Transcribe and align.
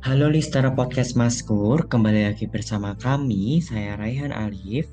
Halo 0.00 0.26
listener 0.26 0.74
podcast 0.74 1.14
Maskur, 1.14 1.86
kembali 1.86 2.34
lagi 2.34 2.50
bersama 2.50 2.98
kami, 2.98 3.62
saya 3.62 3.94
Raihan 3.94 4.34
Alif. 4.34 4.90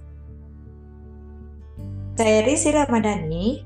Saya 2.14 2.46
Risi 2.46 2.70
Ramadhani. 2.70 3.66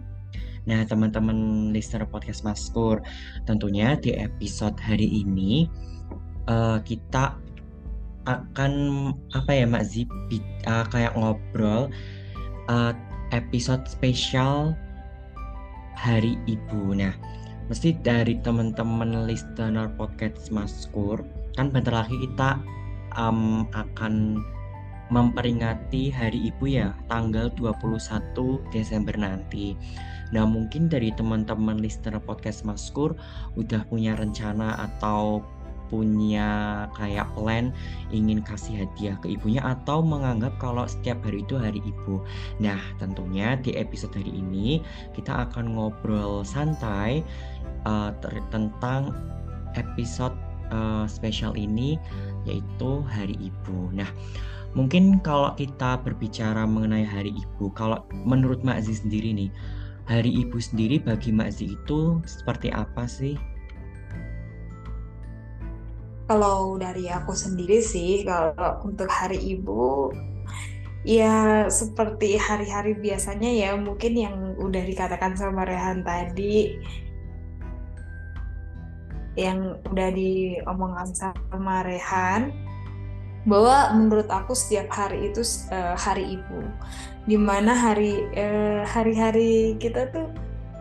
Nah, 0.63 0.87
teman-teman 0.87 1.69
listener 1.75 2.07
podcast 2.07 2.47
Maskur, 2.47 3.03
tentunya 3.43 3.99
di 3.99 4.15
episode 4.15 4.79
hari 4.79 5.11
ini 5.11 5.67
uh, 6.47 6.79
kita 6.87 7.35
akan 8.29 8.73
apa 9.35 9.51
ya 9.51 9.65
Mak 9.67 9.83
Zip 9.83 10.07
uh, 10.71 10.87
kayak 10.87 11.17
ngobrol 11.19 11.91
uh, 12.71 12.93
episode 13.35 13.83
spesial 13.91 14.71
Hari 15.99 16.39
Ibu. 16.47 16.95
Nah, 16.95 17.11
mesti 17.71 17.95
dari 18.03 18.35
teman-teman 18.43 19.23
listener 19.23 19.87
podcast 19.95 20.51
Maskur 20.51 21.23
kan 21.55 21.71
bentar 21.71 22.03
lagi 22.03 22.19
kita 22.19 22.59
um, 23.15 23.63
akan 23.71 24.43
memperingati 25.07 26.11
Hari 26.11 26.51
Ibu 26.51 26.67
ya 26.67 26.91
tanggal 27.07 27.47
21 27.55 28.35
Desember 28.75 29.15
nanti. 29.15 29.79
Nah 30.35 30.43
mungkin 30.43 30.91
dari 30.91 31.15
teman-teman 31.15 31.79
listener 31.79 32.19
podcast 32.19 32.67
Maskur 32.67 33.15
udah 33.55 33.87
punya 33.87 34.19
rencana 34.19 34.75
atau 34.91 35.39
punya 35.91 36.87
kayak 36.95 37.27
plan 37.35 37.75
ingin 38.15 38.39
kasih 38.39 38.87
hadiah 38.87 39.19
ke 39.19 39.35
ibunya 39.35 39.59
atau 39.59 39.99
menganggap 39.99 40.55
kalau 40.57 40.87
setiap 40.87 41.19
hari 41.27 41.43
itu 41.43 41.59
hari 41.59 41.83
ibu. 41.83 42.23
Nah, 42.63 42.79
tentunya 42.95 43.59
di 43.59 43.75
episode 43.75 44.15
hari 44.15 44.31
ini 44.39 44.79
kita 45.11 45.51
akan 45.51 45.75
ngobrol 45.75 46.47
santai 46.47 47.19
uh, 47.83 48.15
tentang 48.49 49.11
episode 49.75 50.35
uh, 50.71 51.05
spesial 51.07 51.55
ini 51.59 51.99
yaitu 52.47 53.05
Hari 53.05 53.37
Ibu. 53.37 53.93
Nah, 53.93 54.09
mungkin 54.73 55.21
kalau 55.21 55.53
kita 55.53 56.01
berbicara 56.01 56.65
mengenai 56.65 57.05
Hari 57.05 57.31
Ibu, 57.35 57.69
kalau 57.77 58.01
menurut 58.25 58.65
Mak 58.65 58.81
Zi 58.81 58.97
sendiri 58.97 59.35
nih, 59.35 59.51
Hari 60.09 60.31
Ibu 60.47 60.57
sendiri 60.57 60.97
bagi 60.97 61.29
Mak 61.29 61.53
Zi 61.53 61.77
itu 61.77 62.17
seperti 62.25 62.73
apa 62.73 63.05
sih? 63.05 63.37
Kalau 66.31 66.79
dari 66.79 67.11
aku 67.11 67.35
sendiri 67.35 67.83
sih, 67.83 68.23
kalau 68.23 68.87
untuk 68.87 69.11
Hari 69.11 69.35
Ibu 69.35 70.15
ya 71.03 71.67
seperti 71.67 72.39
hari-hari 72.39 72.95
biasanya 72.95 73.51
ya 73.51 73.75
mungkin 73.75 74.15
yang 74.15 74.55
udah 74.55 74.79
dikatakan 74.79 75.35
sama 75.35 75.67
Rehan 75.67 76.07
tadi 76.07 76.77
yang 79.35 79.75
udah 79.91 80.09
diomongkan 80.15 81.11
sama 81.11 81.83
Rehan 81.83 82.55
bahwa 83.43 83.91
menurut 83.91 84.31
aku 84.31 84.55
setiap 84.55 84.87
hari 84.87 85.35
itu 85.35 85.43
uh, 85.67 85.99
hari 85.99 86.39
ibu. 86.39 86.63
Di 87.27 87.35
mana 87.35 87.75
hari 87.75 88.23
uh, 88.39 88.87
hari-hari 88.87 89.75
kita 89.83 90.07
tuh 90.15 90.31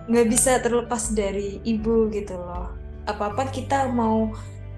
nggak 0.06 0.30
bisa 0.30 0.62
terlepas 0.62 1.10
dari 1.10 1.58
ibu 1.66 2.06
gitu 2.14 2.38
loh. 2.38 2.70
Apa 3.10 3.34
apa 3.34 3.50
kita 3.50 3.90
mau 3.90 4.30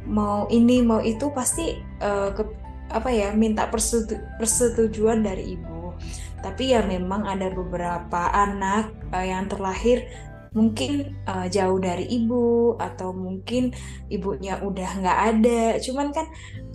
mau 0.06 0.50
ini 0.50 0.83
mau 0.83 0.98
itu 0.98 1.31
pasti 1.31 1.78
uh, 2.03 2.34
ke, 2.34 2.42
apa 2.91 3.08
ya 3.11 3.31
minta 3.34 3.69
persetu, 3.70 4.19
persetujuan 4.36 5.22
dari 5.22 5.56
ibu. 5.58 5.95
Tapi 6.42 6.75
ya 6.75 6.83
memang 6.83 7.22
ada 7.27 7.50
beberapa 7.55 8.30
anak 8.34 8.91
uh, 9.14 9.23
yang 9.23 9.47
terlahir 9.47 10.11
mungkin 10.53 11.17
uh, 11.25 11.48
jauh 11.48 11.80
dari 11.80 12.05
ibu 12.12 12.77
atau 12.77 13.17
mungkin 13.17 13.73
ibunya 14.12 14.61
udah 14.61 14.91
nggak 15.00 15.19
ada. 15.34 15.62
Cuman 15.80 16.12
kan 16.12 16.27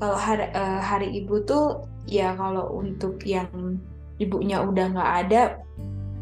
kalau 0.01 0.17
hari, 0.17 0.47
uh, 0.55 0.81
hari 0.81 1.21
ibu 1.21 1.43
tuh 1.45 1.85
ya 2.07 2.33
kalau 2.33 2.79
untuk 2.79 3.21
yang 3.27 3.77
ibunya 4.17 4.63
udah 4.63 4.85
nggak 4.95 5.11
ada 5.27 5.41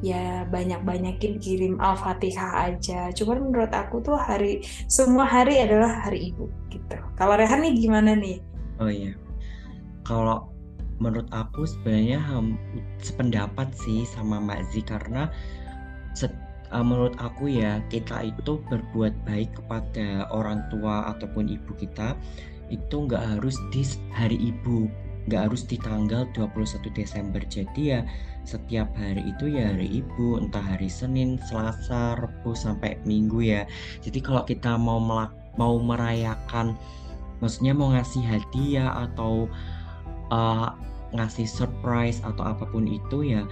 ya 0.03 0.43
banyak-banyakin 0.51 1.39
kirim 1.39 1.79
al-fatihah 1.79 2.71
aja. 2.71 3.11
Cuman 3.15 3.51
menurut 3.51 3.71
aku 3.71 4.03
tuh 4.03 4.17
hari 4.19 4.63
semua 4.91 5.23
hari 5.23 5.61
adalah 5.61 6.03
hari 6.03 6.33
ibu 6.33 6.51
gitu. 6.71 6.97
Kalau 7.15 7.35
Rehan 7.39 7.63
nih 7.63 7.73
gimana 7.79 8.15
nih? 8.15 8.43
Oh 8.79 8.91
iya. 8.91 9.15
Kalau 10.03 10.51
menurut 10.99 11.27
aku 11.31 11.67
sebenarnya 11.67 12.23
sependapat 13.03 13.71
sih 13.75 14.07
sama 14.07 14.39
Mbak 14.39 14.61
Zi 14.71 14.81
karena 14.83 15.27
uh, 16.71 16.85
menurut 16.85 17.15
aku 17.19 17.51
ya 17.51 17.83
kita 17.91 18.31
itu 18.31 18.59
berbuat 18.71 19.13
baik 19.27 19.51
kepada 19.59 20.27
orang 20.31 20.63
tua 20.71 21.11
ataupun 21.15 21.51
ibu 21.51 21.71
kita 21.75 22.15
itu 22.73 22.95
nggak 23.05 23.37
harus 23.37 23.59
di 23.69 23.85
hari 24.09 24.39
ibu 24.39 24.89
nggak 25.25 25.49
harus 25.49 25.65
di 25.65 25.77
tanggal 25.81 26.29
21 26.37 26.85
Desember. 26.93 27.41
Jadi 27.49 27.81
ya 27.97 28.05
setiap 28.45 28.93
hari 28.93 29.25
itu 29.25 29.49
ya 29.49 29.73
hari 29.73 30.01
ibu 30.05 30.37
entah 30.37 30.61
hari 30.61 30.87
Senin, 30.87 31.41
Selasa, 31.49 32.15
Rabu 32.15 32.53
sampai 32.53 33.01
Minggu 33.03 33.41
ya. 33.41 33.65
Jadi 34.05 34.21
kalau 34.21 34.45
kita 34.45 34.77
mau 34.77 35.01
melak 35.01 35.33
mau 35.57 35.81
merayakan 35.81 36.77
maksudnya 37.43 37.75
mau 37.75 37.91
ngasih 37.91 38.23
hadiah 38.23 39.09
atau 39.09 39.49
uh, 40.31 40.71
ngasih 41.15 41.47
surprise 41.47 42.21
atau 42.23 42.43
apa 42.43 42.67
pun 42.69 42.87
itu 42.87 43.35
ya 43.35 43.43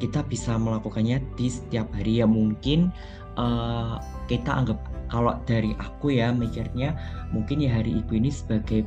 kita 0.00 0.24
bisa 0.24 0.56
melakukannya 0.56 1.20
di 1.36 1.50
setiap 1.50 1.90
hari. 1.92 2.24
Ya 2.24 2.26
mungkin 2.30 2.88
uh, 3.36 4.00
kita 4.30 4.48
anggap 4.64 4.78
kalau 5.10 5.34
dari 5.44 5.74
aku 5.76 6.14
ya 6.14 6.30
mikirnya 6.30 6.94
mungkin 7.34 7.60
ya 7.60 7.82
hari 7.82 7.98
ibu 7.98 8.14
ini 8.14 8.30
sebagai 8.30 8.86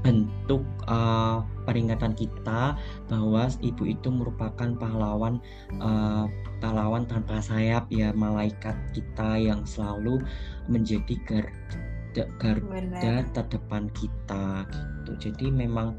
bentuk 0.00 0.64
uh, 0.88 1.44
peringatan 1.68 2.16
kita 2.16 2.76
bahwa 3.08 3.48
ibu 3.60 3.84
itu 3.84 4.08
merupakan 4.08 4.72
pahlawan 4.80 5.36
uh, 5.80 6.24
pahlawan 6.60 7.04
tanpa 7.04 7.40
sayap 7.40 7.84
ya 7.92 8.12
malaikat 8.16 8.76
kita 8.96 9.36
yang 9.36 9.64
selalu 9.68 10.24
menjadi 10.72 11.14
garda, 11.28 12.24
garda 12.40 13.14
terdepan 13.36 13.92
kita 13.92 14.64
gitu. 14.72 15.30
Jadi 15.30 15.46
memang 15.52 15.96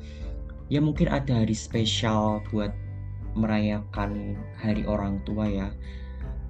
ya 0.73 0.81
mungkin 0.81 1.09
ada 1.09 1.45
hari 1.45 1.53
spesial 1.53 2.41
buat 2.49 2.73
merayakan 3.37 4.35
hari 4.59 4.83
orang 4.83 5.23
tua 5.23 5.47
ya 5.47 5.69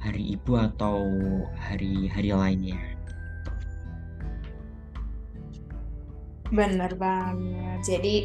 hari 0.02 0.34
ibu 0.34 0.58
atau 0.58 1.06
hari-hari 1.54 2.34
lainnya 2.34 2.91
bener 6.52 6.92
banget. 7.00 7.80
Jadi 7.82 8.16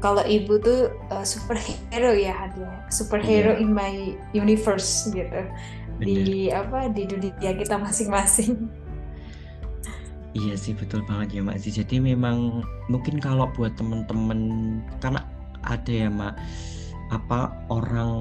kalau 0.00 0.24
ibu 0.24 0.58
tuh 0.58 0.92
uh, 1.12 1.26
superhero 1.26 2.12
ya 2.14 2.48
ada 2.48 2.88
superhero 2.88 3.54
yeah. 3.54 3.62
in 3.62 3.70
my 3.70 4.16
universe 4.34 5.08
gitu. 5.12 5.44
Bener. 5.98 6.22
di 6.22 6.46
apa 6.54 6.86
di 6.94 7.10
dunia 7.10 7.50
kita 7.58 7.74
masing-masing. 7.74 8.70
Iya 10.36 10.54
sih 10.54 10.76
betul 10.76 11.02
banget 11.08 11.40
ya 11.40 11.42
Mak 11.42 11.58
Jadi 11.58 11.98
memang 11.98 12.62
mungkin 12.86 13.18
kalau 13.18 13.50
buat 13.56 13.74
temen-temen 13.74 14.40
karena 15.02 15.26
ada 15.66 15.90
ya 15.90 16.06
Mak 16.06 16.38
apa 17.10 17.56
orang 17.72 18.14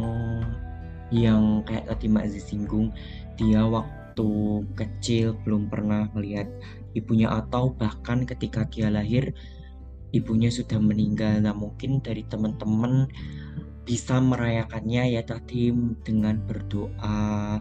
yang 1.14 1.62
kayak 1.68 1.88
tadi 1.88 2.08
Mbak 2.10 2.26
Aziz 2.26 2.48
singgung 2.48 2.90
dia 3.38 3.62
waktu 3.64 4.30
kecil 4.74 5.36
belum 5.46 5.70
pernah 5.70 6.10
melihat 6.16 6.48
ibunya 6.98 7.30
atau 7.30 7.72
bahkan 7.78 8.26
ketika 8.26 8.66
dia 8.66 8.90
lahir 8.90 9.32
ibunya 10.16 10.50
sudah 10.50 10.82
meninggal. 10.82 11.40
Nah 11.44 11.54
mungkin 11.54 12.02
dari 12.02 12.26
teman-teman 12.26 13.08
bisa 13.88 14.20
merayakannya 14.20 15.16
ya 15.16 15.24
tadi 15.24 15.72
dengan 16.04 16.44
berdoa 16.44 17.60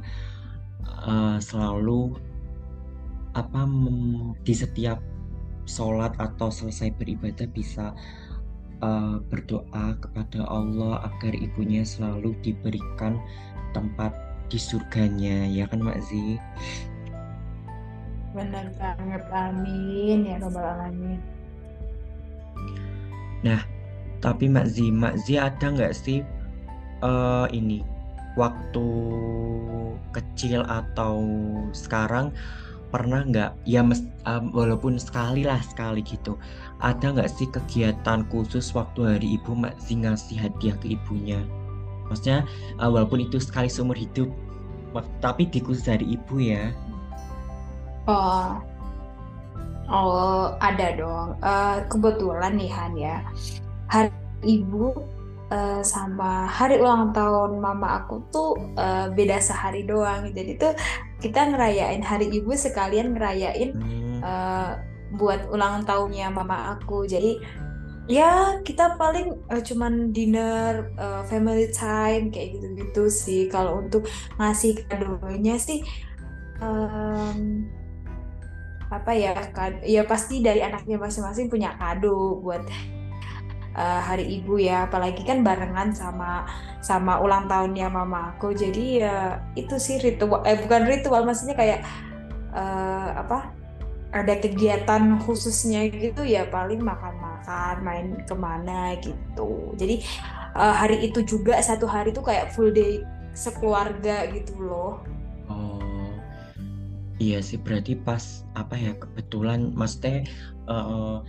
uh, 1.07 1.39
selalu 1.39 2.19
apa 3.37 3.62
di 4.43 4.55
setiap 4.56 4.99
sholat 5.69 6.17
atau 6.17 6.49
selesai 6.49 6.94
beribadah 6.97 7.47
bisa 7.53 7.93
uh, 8.81 9.23
berdoa 9.29 9.94
kepada 10.03 10.47
Allah 10.49 11.05
agar 11.05 11.37
ibunya 11.37 11.85
selalu 11.85 12.35
diberikan 12.43 13.21
tempat 13.71 14.15
di 14.50 14.59
surganya. 14.59 15.47
Ya 15.47 15.67
kan 15.69 15.82
Mak 15.82 16.00
Zi 16.06 16.41
benar 18.37 18.69
banget 18.77 19.25
amin. 19.33 20.19
Ya 20.29 20.37
robbal 20.37 20.69
alamin. 20.77 21.19
Nah 23.41 23.65
tapi 24.21 24.53
Mak 24.53 24.69
Zi 24.69 24.93
Mak 24.93 25.17
Zi 25.25 25.41
ada 25.41 25.73
nggak 25.73 25.97
sih 25.97 26.21
uh, 27.00 27.49
ini 27.49 27.81
waktu 28.37 28.88
kecil 30.12 30.61
atau 30.69 31.25
sekarang 31.73 32.29
pernah 32.93 33.25
nggak? 33.25 33.56
Ya 33.65 33.81
mes, 33.81 34.05
um, 34.29 34.53
walaupun 34.53 35.00
sekali 35.00 35.43
lah 35.49 35.59
sekali 35.65 36.05
gitu. 36.05 36.37
Ada 36.85 37.17
nggak 37.17 37.32
sih 37.32 37.49
kegiatan 37.49 38.29
khusus 38.29 38.77
waktu 38.77 39.17
hari 39.17 39.29
ibu 39.41 39.56
Mbak 39.56 39.81
Zi 39.81 40.05
ngasih 40.05 40.37
hadiah 40.37 40.77
ke 40.77 40.93
ibunya? 40.93 41.41
Maksudnya 42.06 42.44
uh, 42.79 42.93
walaupun 42.93 43.25
itu 43.25 43.41
sekali 43.41 43.73
seumur 43.73 43.97
hidup 43.97 44.29
tapi 45.21 45.44
di 45.44 45.61
khusus 45.61 45.85
hari 45.85 46.17
ibu 46.17 46.41
ya 46.41 46.73
Oh, 48.06 48.62
oh 49.91 50.55
ada 50.62 50.94
dong. 50.94 51.35
Uh, 51.43 51.82
kebetulan 51.91 52.55
nih 52.55 52.70
Han 52.70 52.94
ya, 52.94 53.17
hari 53.91 54.14
ibu 54.47 54.94
uh, 55.50 55.82
sama 55.82 56.47
hari 56.47 56.79
ulang 56.79 57.11
tahun 57.11 57.58
mama 57.58 58.03
aku 58.03 58.23
tuh 58.31 58.55
uh, 58.79 59.11
beda 59.11 59.43
sehari 59.43 59.82
doang. 59.82 60.31
Jadi 60.31 60.55
tuh 60.55 60.73
kita 61.19 61.50
ngerayain 61.50 62.03
hari 62.03 62.31
ibu 62.31 62.55
sekalian 62.55 63.19
ngerayain 63.19 63.75
hmm. 63.75 64.23
uh, 64.23 64.79
buat 65.19 65.50
ulang 65.50 65.82
tahunnya 65.82 66.31
mama 66.31 66.79
aku. 66.79 67.11
Jadi 67.11 67.43
ya 68.06 68.62
kita 68.62 68.94
paling 68.94 69.35
uh, 69.50 69.62
cuman 69.62 70.14
dinner 70.14 70.94
uh, 70.94 71.26
family 71.26 71.75
time 71.75 72.31
kayak 72.31 72.55
gitu-gitu 72.55 73.11
sih. 73.11 73.50
Kalau 73.50 73.82
untuk 73.82 74.06
ngasih 74.38 74.87
kadonya 74.87 75.58
sih. 75.58 75.82
Um, 76.56 77.69
apa 78.87 79.11
ya 79.11 79.35
kan 79.50 79.83
ya 79.83 80.06
pasti 80.06 80.38
dari 80.38 80.62
anaknya 80.62 80.94
masing-masing 81.00 81.50
punya 81.50 81.75
kado 81.75 82.38
buat 82.38 82.62
uh, 83.75 84.00
hari 84.03 84.41
ibu 84.41 84.59
ya. 84.59 84.87
Apalagi 84.87 85.23
kan 85.27 85.43
barengan 85.43 85.91
sama 85.93 86.47
sama 86.81 87.19
ulang 87.19 87.50
tahunnya 87.50 87.91
mama 87.91 88.35
aku. 88.35 88.55
Jadi 88.55 89.03
ya 89.03 89.43
itu 89.59 89.77
sih 89.77 89.99
ritual 89.99 90.43
eh 90.47 90.59
bukan 90.59 90.83
ritual 90.87 91.27
maksudnya 91.27 91.59
kayak 91.59 91.81
uh, 92.55 93.21
apa 93.21 93.50
ada 94.15 94.38
kegiatan 94.38 95.19
khususnya 95.27 95.91
gitu 95.93 96.25
ya 96.25 96.49
paling 96.49 96.81
makan-makan 96.81 97.82
main 97.85 98.06
ke 98.25 98.35
mana 98.39 98.97
gitu. 99.03 99.75
Jadi 99.77 100.00
uh, 100.56 100.73
hari 100.73 101.11
itu 101.11 101.21
juga 101.27 101.59
satu 101.61 101.85
hari 101.85 102.15
tuh 102.15 102.25
kayak 102.25 102.55
full 102.55 102.73
day 102.73 103.05
sekeluarga 103.37 104.25
gitu 104.32 104.56
loh 104.56 105.05
Iya 107.17 107.41
sih 107.41 107.57
berarti 107.57 107.97
pas 107.97 108.45
apa 108.53 108.77
ya 108.77 108.93
kebetulan 108.97 109.73
maksudnya 109.73 110.29
uh, 110.69 111.25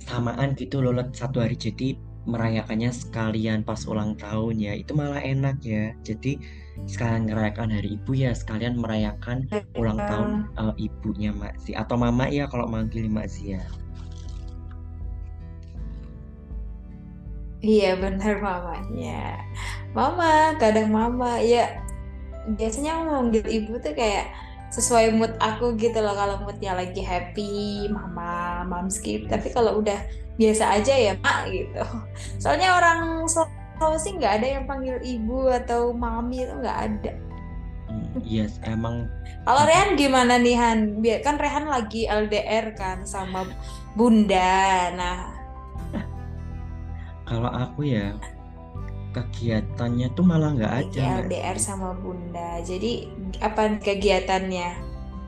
samaan 0.00 0.56
gitu 0.56 0.80
loh 0.80 0.96
satu 1.12 1.44
hari. 1.44 1.56
Jadi 1.56 2.00
merayakannya 2.26 2.90
sekalian 2.90 3.62
pas 3.62 3.86
ulang 3.86 4.18
tahun 4.18 4.58
ya 4.58 4.72
itu 4.74 4.96
malah 4.96 5.20
enak 5.20 5.60
ya. 5.60 5.92
Jadi 6.02 6.40
sekalian 6.84 7.32
merayakan 7.32 7.72
hari 7.72 7.96
ibu 7.96 8.12
ya 8.12 8.36
sekalian 8.36 8.76
merayakan 8.76 9.48
ulang 9.80 9.96
tahun 9.96 10.30
uh, 10.60 10.76
ibunya 10.76 11.32
Mak 11.32 11.56
Zi 11.64 11.72
atau 11.72 11.96
mama 11.96 12.28
ya 12.28 12.44
kalau 12.52 12.68
manggil 12.68 13.08
Mak 13.08 13.32
Zi 13.32 13.56
ya 13.56 13.62
iya 17.64 17.96
benar 17.96 18.44
mamanya 18.44 19.40
mama 19.96 20.52
kadang 20.60 20.92
mama 20.92 21.40
ya 21.40 21.80
biasanya 22.60 23.00
manggil 23.08 23.42
ibu 23.48 23.80
tuh 23.80 23.96
kayak 23.96 24.28
sesuai 24.76 25.16
mood 25.16 25.32
aku 25.40 25.72
gitu 25.80 26.04
loh 26.04 26.12
kalau 26.12 26.36
moodnya 26.44 26.76
lagi 26.76 27.00
happy 27.00 27.88
mama 27.88 28.60
mamski 28.68 29.24
tapi 29.24 29.48
kalau 29.48 29.80
udah 29.80 29.96
biasa 30.36 30.76
aja 30.76 30.92
ya 30.92 31.12
mak 31.24 31.48
gitu. 31.48 31.80
Soalnya 32.36 32.76
orang 32.76 33.24
Sulawesi 33.24 34.20
nggak 34.20 34.44
ada 34.44 34.46
yang 34.60 34.64
panggil 34.68 35.00
ibu 35.00 35.48
atau 35.48 35.96
mami 35.96 36.44
itu 36.44 36.52
nggak 36.60 36.78
ada. 36.92 37.12
Yes 38.20 38.60
emang 38.68 39.08
kalau 39.48 39.64
Rehan 39.64 39.96
gimana 39.96 40.36
nih 40.36 40.60
Han? 40.60 41.00
Kan 41.24 41.40
Rehan 41.40 41.72
lagi 41.72 42.04
LDR 42.04 42.76
kan 42.76 43.08
sama 43.08 43.48
bunda. 43.96 44.92
Nah. 44.92 45.32
Kalau 47.24 47.48
aku 47.48 47.88
ya 47.88 48.12
kegiatannya 49.16 50.12
tuh 50.12 50.24
malah 50.26 50.52
nggak 50.52 50.74
ada 50.84 51.24
LDR 51.24 51.56
sama 51.56 51.96
bunda. 51.96 52.60
Jadi 52.60 53.08
apa 53.42 53.78
kegiatannya? 53.80 54.82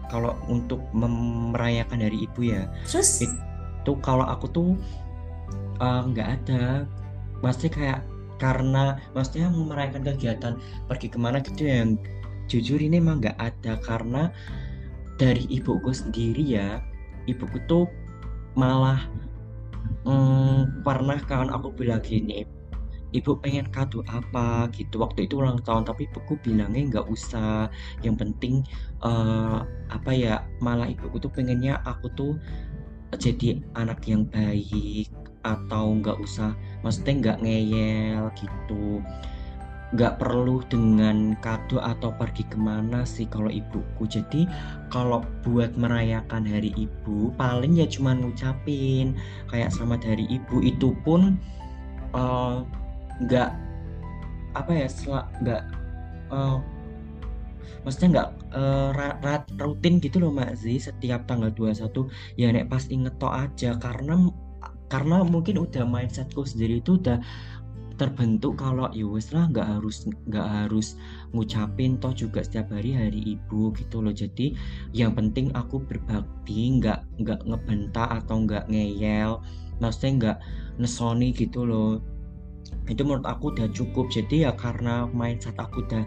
Kalau 0.09 0.35
untuk 0.49 0.81
merayakan 0.97 2.01
hari 2.01 2.25
ibu 2.25 2.41
ya 2.49 2.65
terus? 2.89 3.21
itu 3.21 3.93
kalau 4.01 4.25
aku 4.25 4.47
tuh 4.49 4.71
eh, 5.81 6.01
nggak 6.09 6.29
uh, 6.29 6.35
ada. 6.41 6.63
Pasti 7.39 7.71
kayak 7.71 8.03
karena 8.39 8.99
maksudnya 9.15 9.51
merayakan 9.51 10.03
kegiatan 10.15 10.55
pergi 10.87 11.09
ke 11.11 11.19
mana 11.19 11.43
gitu 11.43 11.63
yang 11.67 11.99
jujur 12.49 12.81
ini 12.81 12.99
emang 12.99 13.21
nggak 13.23 13.39
ada. 13.39 13.79
Karena 13.85 14.33
dari 15.19 15.45
ibuku 15.51 15.91
sendiri 15.91 16.43
ya 16.47 16.79
ibuku 17.27 17.59
tuh 17.69 17.85
malah 18.57 19.03
hmm, 20.07 20.83
pernah 20.83 21.19
kawan 21.27 21.53
aku 21.53 21.75
bilang 21.75 22.01
gini 22.01 22.47
ibu 23.13 23.37
pengen 23.41 23.69
kado 23.73 24.05
apa 24.09 24.69
gitu. 24.77 25.01
Waktu 25.01 25.29
itu 25.29 25.41
ulang 25.41 25.61
tahun 25.65 25.89
tapi 25.89 26.09
ibuku 26.09 26.37
bilangnya 26.45 26.99
nggak 26.99 27.07
usah. 27.09 27.73
Yang 28.05 28.17
penting 28.27 28.55
uh, 29.05 29.65
apa 29.89 30.11
ya 30.13 30.45
malah 30.61 30.89
ibuku 30.89 31.17
tuh 31.23 31.33
pengennya 31.33 31.81
aku 31.89 32.13
tuh 32.13 32.33
jadi 33.17 33.65
anak 33.73 34.05
yang 34.05 34.29
baik 34.29 35.09
atau 35.47 35.97
nggak 35.97 36.19
usah 36.21 36.53
maksudnya 36.85 37.15
nggak 37.25 37.39
ngeyel 37.41 38.25
gitu. 38.37 39.01
Nggak 39.89 40.21
perlu 40.21 40.61
dengan 40.69 41.33
kado 41.41 41.81
atau 41.81 42.13
pergi 42.13 42.45
ke 42.45 42.61
mana 42.61 43.09
sih 43.09 43.25
kalau 43.25 43.49
ibuku. 43.49 44.05
Jadi 44.05 44.45
kalau 44.93 45.25
buat 45.41 45.73
merayakan 45.81 46.45
hari 46.45 46.77
ibu 46.77 47.33
paling 47.41 47.81
ya 47.81 47.89
cuma 47.89 48.13
ngucapin 48.13 49.17
kayak 49.49 49.73
selamat 49.73 50.05
hari 50.05 50.29
ibu. 50.29 50.61
Itu 50.61 50.93
pun 51.09 51.41
uh, 52.13 52.69
nggak 53.25 53.51
apa 54.55 54.71
ya 54.75 54.89
nggak 55.43 55.63
uh, 56.31 56.59
maksudnya 57.85 58.09
nggak 58.15 58.29
uh, 58.55 58.91
rat, 58.95 59.45
rutin 59.61 60.03
gitu 60.03 60.19
loh 60.23 60.33
Mak 60.35 60.59
Zi 60.59 60.81
setiap 60.81 61.27
tanggal 61.29 61.53
21 61.55 61.89
ya 62.41 62.51
nek 62.51 62.69
pas 62.71 62.85
inget 62.91 63.15
to 63.21 63.29
aja 63.29 63.77
karena 63.79 64.31
karena 64.89 65.21
mungkin 65.23 65.61
udah 65.61 65.85
mindsetku 65.85 66.49
sendiri 66.49 66.81
itu 66.81 66.97
udah 66.97 67.21
terbentuk 67.99 68.63
kalau 68.63 68.87
ya 68.95 69.05
wes 69.11 69.35
lah 69.35 69.51
nggak 69.51 69.67
harus 69.67 70.07
nggak 70.31 70.47
harus 70.47 70.95
ngucapin 71.35 71.99
toh 71.99 72.15
juga 72.15 72.47
setiap 72.47 72.71
hari 72.71 72.95
hari 72.95 73.35
ibu 73.35 73.75
gitu 73.75 73.99
loh. 73.99 74.15
Jadi 74.15 74.55
yang 74.95 75.19
penting 75.19 75.51
aku 75.59 75.83
berbakti 75.83 76.79
nggak 76.79 77.03
nggak 77.19 77.43
ngebentak 77.43 78.09
atau 78.23 78.47
nggak 78.47 78.71
ngeyel 78.71 79.43
maksudnya 79.83 80.11
nggak 80.15 80.39
nesoni 80.79 81.35
gitu 81.35 81.67
loh 81.67 81.99
itu 82.93 83.03
menurut 83.05 83.27
aku 83.29 83.53
udah 83.53 83.69
cukup. 83.73 84.09
Jadi 84.09 84.49
ya 84.49 84.53
karena 84.57 85.09
mindset 85.11 85.57
aku 85.61 85.85
udah 85.85 86.05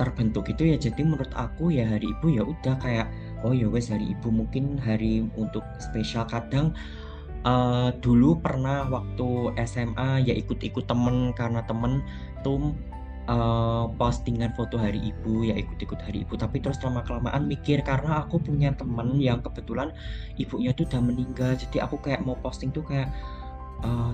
terbentuk 0.00 0.48
itu 0.48 0.72
ya 0.72 0.80
jadi 0.80 1.04
menurut 1.04 1.28
aku 1.36 1.68
ya 1.68 1.84
hari 1.84 2.08
ibu 2.08 2.32
ya 2.32 2.40
udah 2.40 2.72
kayak 2.80 3.12
oh 3.44 3.52
ya 3.52 3.68
wes 3.68 3.92
hari 3.92 4.16
ibu 4.16 4.32
mungkin 4.32 4.80
hari 4.80 5.28
untuk 5.36 5.60
spesial 5.76 6.24
kadang 6.24 6.72
uh, 7.44 7.92
dulu 8.00 8.40
pernah 8.40 8.88
waktu 8.88 9.52
SMA 9.68 10.24
ya 10.24 10.32
ikut-ikut 10.32 10.88
temen 10.88 11.36
karena 11.36 11.60
temen 11.68 12.00
tuh 12.40 12.72
uh, 13.28 13.92
postingan 14.00 14.56
foto 14.56 14.80
hari 14.80 15.12
ibu 15.12 15.44
ya 15.44 15.54
ikut-ikut 15.56 16.00
hari 16.00 16.24
ibu. 16.24 16.36
Tapi 16.36 16.64
terus 16.64 16.80
lama 16.80 17.04
kelamaan 17.04 17.44
mikir 17.44 17.84
karena 17.84 18.24
aku 18.24 18.40
punya 18.40 18.72
temen 18.72 19.20
yang 19.20 19.44
kebetulan 19.44 19.92
ibunya 20.40 20.72
tuh 20.72 20.88
udah 20.88 21.02
meninggal 21.04 21.52
jadi 21.56 21.84
aku 21.84 22.00
kayak 22.00 22.24
mau 22.24 22.36
posting 22.40 22.72
tuh 22.72 22.84
kayak 22.84 23.12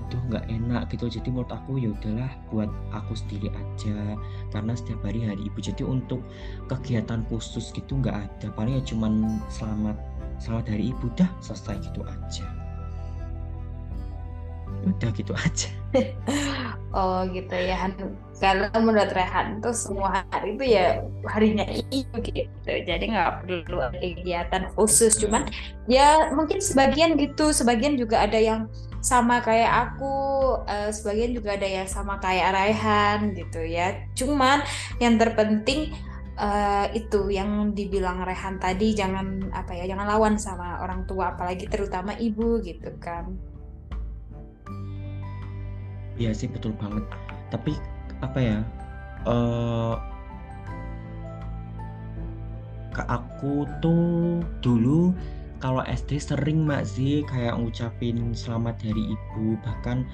tuh 0.07 0.19
nggak 0.31 0.45
enak 0.47 0.87
gitu. 0.91 1.11
Jadi 1.11 1.27
menurut 1.31 1.51
aku 1.51 1.79
ya 1.79 1.91
udahlah 1.91 2.31
buat 2.51 2.71
aku 2.95 3.13
sendiri 3.15 3.51
aja. 3.51 4.15
Karena 4.51 4.73
setiap 4.73 5.03
hari 5.03 5.27
hari 5.27 5.41
ibu. 5.47 5.59
Jadi 5.59 5.83
untuk 5.83 6.23
kegiatan 6.71 7.23
khusus 7.27 7.69
gitu 7.75 7.99
nggak 7.99 8.15
ada. 8.15 8.47
Paling 8.55 8.79
ya 8.79 8.83
cuman 8.87 9.43
selamat 9.51 9.97
selamat 10.39 10.65
hari 10.71 10.95
ibu. 10.95 11.05
Dah 11.19 11.29
selesai 11.43 11.79
gitu 11.91 12.01
aja. 12.07 12.47
Udah 14.87 15.09
gitu 15.15 15.33
aja. 15.35 15.69
Oh 16.95 17.21
gitu 17.29 17.53
ya. 17.53 17.91
Kalau 18.41 18.71
menurut 18.79 19.11
Rehan 19.13 19.59
tuh 19.61 19.75
semua 19.75 20.25
hari 20.33 20.57
itu 20.57 20.65
ya 20.77 21.03
harinya 21.29 21.67
ibu 21.93 22.15
gitu. 22.23 22.47
Jadi 22.65 23.11
nggak 23.13 23.43
perlu 23.45 23.77
kegiatan 24.01 24.71
khusus. 24.73 25.19
Cuman 25.19 25.45
ya 25.85 26.31
mungkin 26.33 26.57
sebagian 26.63 27.19
gitu. 27.19 27.53
Sebagian 27.53 27.99
juga 27.99 28.23
ada 28.25 28.39
yang 28.39 28.71
sama 29.07 29.39
kayak 29.39 29.71
aku 29.71 30.13
uh, 30.67 30.91
sebagian 30.91 31.31
juga 31.31 31.55
ada 31.55 31.63
yang 31.63 31.87
sama 31.87 32.19
kayak 32.19 32.51
Raihan 32.51 33.31
gitu 33.31 33.63
ya. 33.63 33.95
Cuman 34.11 34.59
yang 34.99 35.15
terpenting 35.15 35.95
uh, 36.35 36.91
itu 36.91 37.31
yang 37.31 37.71
dibilang 37.71 38.19
Rehan 38.27 38.59
tadi 38.59 38.91
jangan 38.91 39.47
apa 39.55 39.71
ya 39.79 39.87
jangan 39.87 40.11
lawan 40.11 40.35
sama 40.35 40.83
orang 40.83 41.07
tua 41.07 41.31
apalagi 41.39 41.71
terutama 41.71 42.19
ibu 42.19 42.59
gitu 42.59 42.91
kan. 42.99 43.31
Iya 46.19 46.35
sih 46.35 46.51
betul 46.51 46.75
banget. 46.75 47.07
Tapi 47.47 47.79
apa 48.19 48.39
ya 48.43 48.59
uh, 49.23 49.95
ke 52.91 53.03
aku 53.07 53.63
tuh 53.79 54.43
dulu 54.59 55.15
kalau 55.57 55.81
SD 55.85 56.21
sering 56.21 56.63
Mak 56.63 56.85
sih 56.85 57.25
kayak 57.27 57.57
ngucapin 57.57 58.31
selamat 58.33 58.81
hari 58.81 59.13
ibu 59.13 59.57
bahkan 59.65 60.05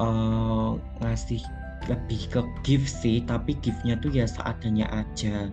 uh, 0.00 0.76
ngasih 1.04 1.40
lebih 1.90 2.30
ke 2.30 2.40
gift 2.62 2.88
sih 2.88 3.24
tapi 3.26 3.58
giftnya 3.58 3.98
tuh 3.98 4.14
ya 4.14 4.24
seadanya 4.24 4.86
aja 4.92 5.50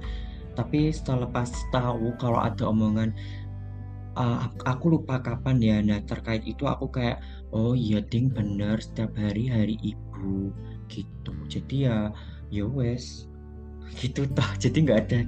tapi 0.53 0.91
setelah 0.91 1.29
pas 1.31 1.49
tahu 1.71 2.11
kalau 2.19 2.43
ada 2.43 2.67
omongan 2.67 3.15
uh, 4.19 4.51
aku 4.67 4.99
lupa 4.99 5.23
kapan 5.23 5.57
ya. 5.63 5.77
Nah, 5.79 6.03
terkait 6.03 6.43
itu 6.43 6.67
aku 6.67 6.91
kayak 6.91 7.23
oh 7.55 7.71
iya 7.73 8.03
ding 8.03 8.27
bener 8.29 8.75
setiap 8.83 9.15
hari 9.15 9.47
hari 9.47 9.75
ibu 9.79 10.51
gitu. 10.91 11.33
Jadi 11.47 11.88
ya 11.88 12.11
ya 12.51 12.67
wes 12.67 13.29
gitu 14.03 14.27
toh. 14.35 14.49
Jadi 14.59 14.83
nggak 14.83 14.99
ada 15.09 15.19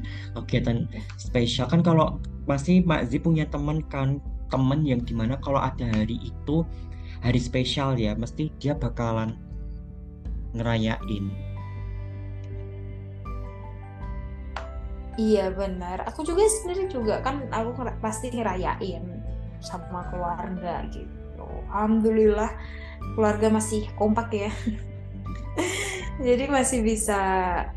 kegiatan 0.44 0.86
spesial 1.16 1.72
kan 1.72 1.80
kalau 1.80 2.20
pasti 2.52 2.84
Mak 2.84 3.08
Zi 3.08 3.18
punya 3.24 3.48
teman 3.48 3.80
kan 3.88 4.20
temen 4.52 4.84
yang 4.84 5.00
di 5.00 5.16
mana 5.16 5.40
kalau 5.40 5.64
ada 5.64 5.88
hari 5.88 6.20
itu 6.20 6.68
hari 7.24 7.40
spesial 7.40 7.96
ya 7.96 8.12
mesti 8.20 8.52
dia 8.60 8.76
bakalan 8.76 9.40
ngerayain 10.52 11.32
Iya 15.20 15.52
benar. 15.52 16.08
Aku 16.08 16.24
juga 16.24 16.48
sendiri 16.48 16.88
juga 16.88 17.20
kan 17.20 17.44
aku 17.52 17.84
pasti 18.00 18.32
ngerayain 18.32 19.04
sama 19.60 20.08
keluarga 20.08 20.88
gitu. 20.88 21.46
Alhamdulillah 21.68 22.50
keluarga 23.14 23.52
masih 23.52 23.92
kompak 24.00 24.32
ya. 24.32 24.52
Jadi 26.26 26.48
masih 26.48 26.80
bisa 26.80 27.20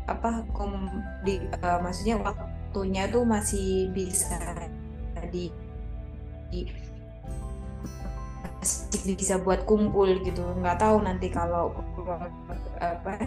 apa 0.07 0.47
kom 0.55 0.87
di 1.27 1.43
uh, 1.59 1.79
maksudnya 1.83 2.17
waktunya 2.23 3.11
tuh 3.11 3.27
masih 3.27 3.91
bisa 3.91 4.39
di, 5.29 5.49
di 6.49 6.65
masih 9.05 9.13
bisa 9.13 9.37
buat 9.37 9.69
kumpul 9.69 10.17
gitu. 10.25 10.41
Nggak 10.57 10.81
tahu 10.81 11.05
nanti 11.05 11.29
kalau 11.29 11.69
apa 12.81 13.21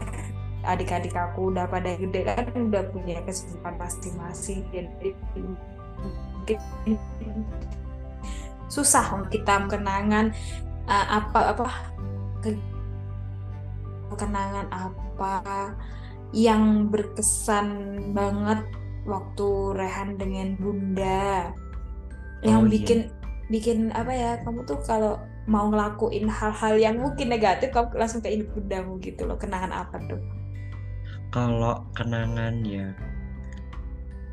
adik-adik 0.66 1.14
aku 1.14 1.54
udah 1.54 1.70
pada 1.70 1.94
gede 1.94 2.26
kan 2.26 2.50
udah 2.50 2.82
punya 2.90 3.22
kesibukan 3.22 3.78
masing-masing 3.78 4.66
jadi 4.74 5.14
mungkin 6.02 6.58
susah 8.66 9.06
untuk 9.16 9.38
kita 9.38 9.70
kenangan 9.70 10.34
uh, 10.90 11.06
apa 11.22 11.54
apa 11.54 11.68
kenangan 14.18 14.66
apa 14.68 15.34
yang 16.34 16.90
berkesan 16.92 17.70
banget 18.12 18.60
waktu 19.08 19.48
Rehan 19.72 20.20
dengan 20.20 20.58
Bunda 20.60 21.54
yang 22.44 22.64
oh, 22.64 22.66
iya. 22.66 22.72
bikin 22.72 22.98
iya. 23.06 23.14
bikin 23.48 23.78
apa 23.96 24.12
ya 24.12 24.30
kamu 24.44 24.60
tuh 24.68 24.78
kalau 24.84 25.16
mau 25.48 25.72
ngelakuin 25.72 26.28
hal-hal 26.28 26.76
yang 26.76 27.00
mungkin 27.00 27.32
negatif 27.32 27.72
kamu 27.72 27.96
langsung 27.96 28.20
ke 28.20 28.28
ibu 28.28 28.44
bundamu 28.52 29.00
gitu 29.00 29.24
loh. 29.24 29.40
Kenangan 29.40 29.72
apa 29.72 29.96
tuh? 30.06 30.20
Kalau 31.32 31.88
kenangan 31.96 32.60
ya 32.64 32.92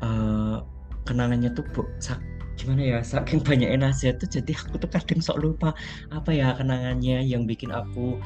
uh, 0.04 0.60
kenangannya 1.08 1.52
tuh 1.56 1.64
bu, 1.72 1.88
sak, 2.00 2.20
gimana 2.60 2.82
ya 2.84 2.98
saking 3.00 3.40
banyak 3.40 3.68
nasihat 3.80 4.20
tuh 4.20 4.28
jadi 4.28 4.52
aku 4.56 4.80
tuh 4.80 4.90
kadang 4.92 5.20
sok 5.20 5.40
lupa 5.40 5.72
apa 6.12 6.30
ya 6.32 6.56
kenangannya 6.56 7.24
yang 7.24 7.44
bikin 7.44 7.72
aku 7.72 8.16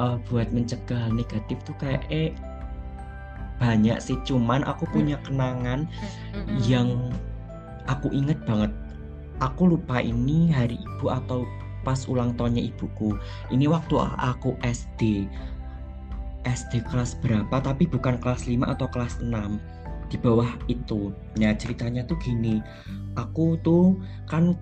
uh, 0.00 0.16
buat 0.28 0.48
mencegah 0.52 1.08
negatif 1.12 1.60
tuh 1.64 1.76
kayak 1.80 2.04
eh 2.12 2.32
banyak 3.56 3.96
sih. 4.00 4.20
Cuman 4.28 4.60
aku 4.68 4.84
punya 4.92 5.16
kenangan 5.24 5.88
yang 6.68 7.08
aku 7.88 8.12
inget 8.12 8.36
banget 8.44 8.68
aku 9.40 9.76
lupa 9.76 10.00
ini 10.00 10.50
hari 10.52 10.80
ibu 10.80 11.12
atau 11.12 11.44
pas 11.86 12.02
ulang 12.10 12.34
tahunnya 12.34 12.66
ibuku. 12.74 13.14
Ini 13.54 13.70
waktu 13.70 13.94
aku 14.00 14.58
SD 14.66 15.30
SD 16.46 16.86
kelas 16.86 17.18
berapa 17.18 17.58
tapi 17.58 17.90
bukan 17.90 18.22
kelas 18.22 18.46
5 18.46 18.62
atau 18.66 18.86
kelas 18.90 19.18
6 19.18 19.58
di 20.10 20.16
bawah 20.18 20.50
itu. 20.70 21.10
Nah 21.38 21.54
ceritanya 21.58 22.06
tuh 22.06 22.18
gini. 22.22 22.62
Aku 23.18 23.58
tuh 23.62 23.98
kan 24.30 24.54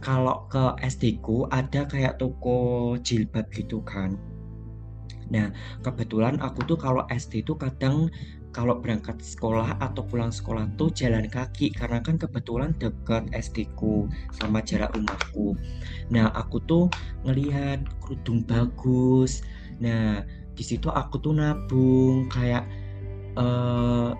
kalau 0.00 0.48
ke 0.48 0.76
SD 0.82 1.20
ku 1.20 1.44
ada 1.52 1.84
kayak 1.86 2.16
toko 2.16 2.96
jilbab 3.00 3.48
gitu 3.52 3.84
kan. 3.84 4.16
Nah 5.28 5.52
kebetulan 5.84 6.40
aku 6.40 6.64
tuh 6.64 6.80
kalau 6.80 7.04
SD 7.12 7.44
tuh 7.44 7.60
kadang 7.60 8.08
kalau 8.52 8.78
berangkat 8.78 9.16
sekolah 9.24 9.80
atau 9.80 10.04
pulang 10.04 10.28
sekolah 10.28 10.68
tuh 10.76 10.92
jalan 10.92 11.24
kaki 11.26 11.72
karena 11.72 12.04
kan 12.04 12.20
kebetulan 12.20 12.76
dekat 12.76 13.24
SD 13.32 13.72
ku 13.74 14.06
sama 14.36 14.60
jarak 14.60 14.92
rumahku. 14.92 15.56
Nah 16.12 16.28
aku 16.36 16.60
tuh 16.68 16.84
ngelihat 17.24 17.80
kerudung 18.04 18.44
bagus. 18.44 19.40
Nah 19.80 20.20
di 20.52 20.62
situ 20.62 20.92
aku 20.92 21.16
tuh 21.18 21.32
nabung 21.32 22.28
kayak 22.28 22.68
uh, 23.40 24.12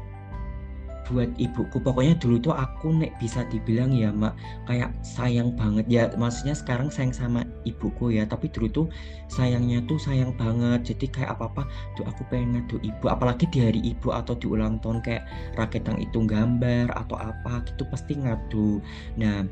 buat 1.08 1.30
ibuku 1.38 1.82
pokoknya 1.82 2.14
dulu 2.18 2.38
tuh 2.38 2.54
aku 2.54 2.94
nek 2.94 3.14
bisa 3.18 3.42
dibilang 3.50 3.90
ya 3.90 4.14
mak 4.14 4.38
kayak 4.70 4.94
sayang 5.02 5.54
banget 5.58 5.86
ya 5.90 6.02
maksudnya 6.14 6.54
sekarang 6.54 6.88
sayang 6.88 7.14
sama 7.14 7.42
ibuku 7.66 8.14
ya 8.14 8.26
tapi 8.26 8.46
dulu 8.50 8.68
tuh 8.70 8.86
sayangnya 9.26 9.82
tuh 9.90 9.98
sayang 9.98 10.34
banget 10.38 10.94
jadi 10.94 11.06
kayak 11.10 11.30
apa 11.38 11.44
apa 11.50 11.62
tuh 11.98 12.06
aku 12.06 12.22
pengen 12.30 12.58
ngadu 12.58 12.78
ibu 12.82 13.06
apalagi 13.10 13.50
di 13.50 13.58
hari 13.62 13.80
ibu 13.82 14.14
atau 14.14 14.38
di 14.38 14.46
ulang 14.46 14.78
tahun 14.78 15.02
kayak 15.02 15.26
raketang 15.58 15.98
itu 15.98 16.22
gambar 16.22 16.90
atau 16.94 17.18
apa 17.18 17.66
gitu 17.66 17.82
pasti 17.90 18.18
ngadu 18.18 18.78
nah 19.18 19.42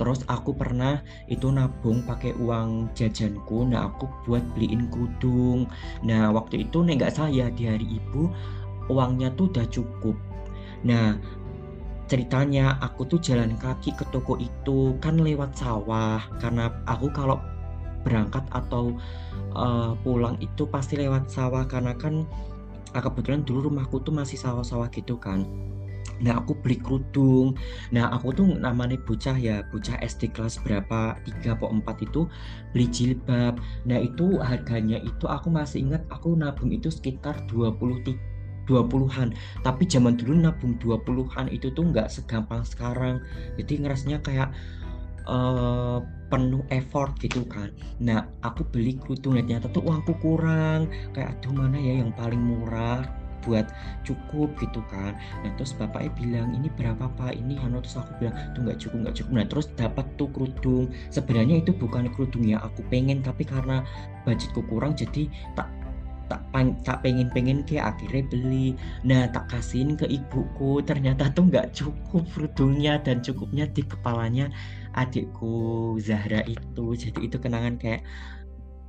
Terus 0.00 0.24
aku 0.26 0.56
pernah 0.56 0.98
itu 1.28 1.52
nabung 1.52 2.02
pakai 2.02 2.34
uang 2.34 2.90
jajanku. 2.96 3.68
Nah 3.68 3.92
aku 3.92 4.08
buat 4.26 4.42
beliin 4.56 4.88
kudung. 4.88 5.68
Nah 6.02 6.32
waktu 6.32 6.66
itu 6.66 6.82
nih 6.82 6.98
nggak 6.98 7.14
salah 7.14 7.30
ya 7.30 7.46
di 7.52 7.68
hari 7.68 7.86
ibu 7.86 8.26
uangnya 8.90 9.30
tuh 9.38 9.52
udah 9.52 9.66
cukup. 9.70 10.16
Nah 10.86 11.18
ceritanya 12.10 12.76
aku 12.82 13.08
tuh 13.08 13.20
jalan 13.22 13.56
kaki 13.56 13.96
ke 13.96 14.04
toko 14.12 14.36
itu 14.36 14.98
kan 15.00 15.16
lewat 15.16 15.56
sawah 15.56 16.20
karena 16.42 16.68
aku 16.84 17.08
kalau 17.08 17.40
berangkat 18.02 18.42
atau 18.50 18.92
uh, 19.54 19.94
pulang 20.02 20.36
itu 20.42 20.66
pasti 20.68 20.98
lewat 20.98 21.30
sawah 21.30 21.64
karena 21.64 21.94
kan 21.96 22.26
kebetulan 22.92 23.40
dulu 23.46 23.72
rumahku 23.72 24.04
tuh 24.04 24.12
masih 24.12 24.36
sawah-sawah 24.36 24.92
gitu 24.92 25.16
kan 25.16 25.48
Nah 26.22 26.38
aku 26.38 26.54
beli 26.54 26.78
kerudung. 26.78 27.58
Nah 27.90 28.14
aku 28.14 28.30
tuh 28.30 28.46
namanya 28.58 28.94
bocah 29.02 29.34
ya, 29.34 29.66
bocah 29.74 29.98
SD 29.98 30.30
kelas 30.30 30.62
berapa, 30.62 31.18
3 31.18 31.58
atau 31.58 31.68
4 31.72 32.06
itu 32.06 32.30
beli 32.70 32.86
jilbab. 32.90 33.58
Nah 33.88 33.98
itu 33.98 34.38
harganya 34.38 35.02
itu 35.02 35.26
aku 35.26 35.50
masih 35.50 35.90
ingat 35.90 36.06
aku 36.12 36.38
nabung 36.38 36.70
itu 36.70 36.88
sekitar 36.88 37.42
20 37.50 38.06
20-an. 38.66 39.34
Tapi 39.62 39.82
zaman 39.86 40.14
dulu 40.18 40.32
nabung 40.38 40.78
20-an 40.78 41.50
itu 41.50 41.70
tuh 41.72 41.84
nggak 41.88 42.08
segampang 42.08 42.62
sekarang. 42.62 43.22
Jadi 43.58 43.82
ngerasnya 43.82 44.18
kayak 44.22 44.50
uh, 45.26 46.00
penuh 46.32 46.64
effort 46.72 47.14
gitu 47.20 47.44
kan. 47.46 47.70
Nah, 48.00 48.24
aku 48.40 48.64
beli 48.66 48.96
kerudung 48.96 49.36
ternyata 49.38 49.68
tuh 49.68 49.84
uangku 49.84 50.16
kurang. 50.22 50.88
Kayak 51.12 51.38
aduh 51.38 51.52
mana 51.52 51.78
ya 51.78 52.02
yang 52.02 52.14
paling 52.14 52.40
murah 52.40 53.22
buat 53.42 53.66
cukup 54.06 54.54
gitu 54.62 54.80
kan 54.88 55.18
nah 55.42 55.50
terus 55.58 55.74
bapaknya 55.74 56.10
bilang 56.14 56.48
ini 56.54 56.70
berapa 56.78 57.10
pak 57.18 57.34
ini 57.34 57.58
Hano 57.58 57.82
terus 57.82 57.98
aku 57.98 58.14
bilang 58.22 58.34
tuh 58.54 58.60
nggak 58.64 58.78
cukup 58.78 58.98
nggak 59.06 59.16
cukup 59.18 59.30
nah 59.34 59.46
terus 59.50 59.66
dapat 59.74 60.06
tuh 60.14 60.30
kerudung 60.30 60.84
sebenarnya 61.10 61.60
itu 61.60 61.74
bukan 61.74 62.08
kerudung 62.14 62.46
yang 62.46 62.62
aku 62.62 62.86
pengen 62.88 63.20
tapi 63.20 63.42
karena 63.42 63.82
budgetku 64.22 64.62
kurang 64.70 64.94
jadi 64.94 65.26
tak 65.58 65.68
tak 66.32 66.40
tak 66.88 66.98
pengen 67.04 67.28
pengen 67.28 67.60
ke 67.68 67.76
akhirnya 67.76 68.24
beli. 68.32 68.72
Nah 69.04 69.28
tak 69.28 69.52
kasihin 69.52 69.92
ke 70.00 70.08
ibuku. 70.08 70.80
Ternyata 70.80 71.28
tuh 71.36 71.52
nggak 71.52 71.76
cukup 71.76 72.24
kerudungnya 72.32 72.96
dan 73.04 73.20
cukupnya 73.20 73.68
di 73.68 73.84
kepalanya 73.84 74.48
adikku 74.96 75.96
Zahra 76.00 76.40
itu. 76.48 76.96
Jadi 76.96 77.28
itu 77.28 77.36
kenangan 77.36 77.76
kayak 77.76 78.00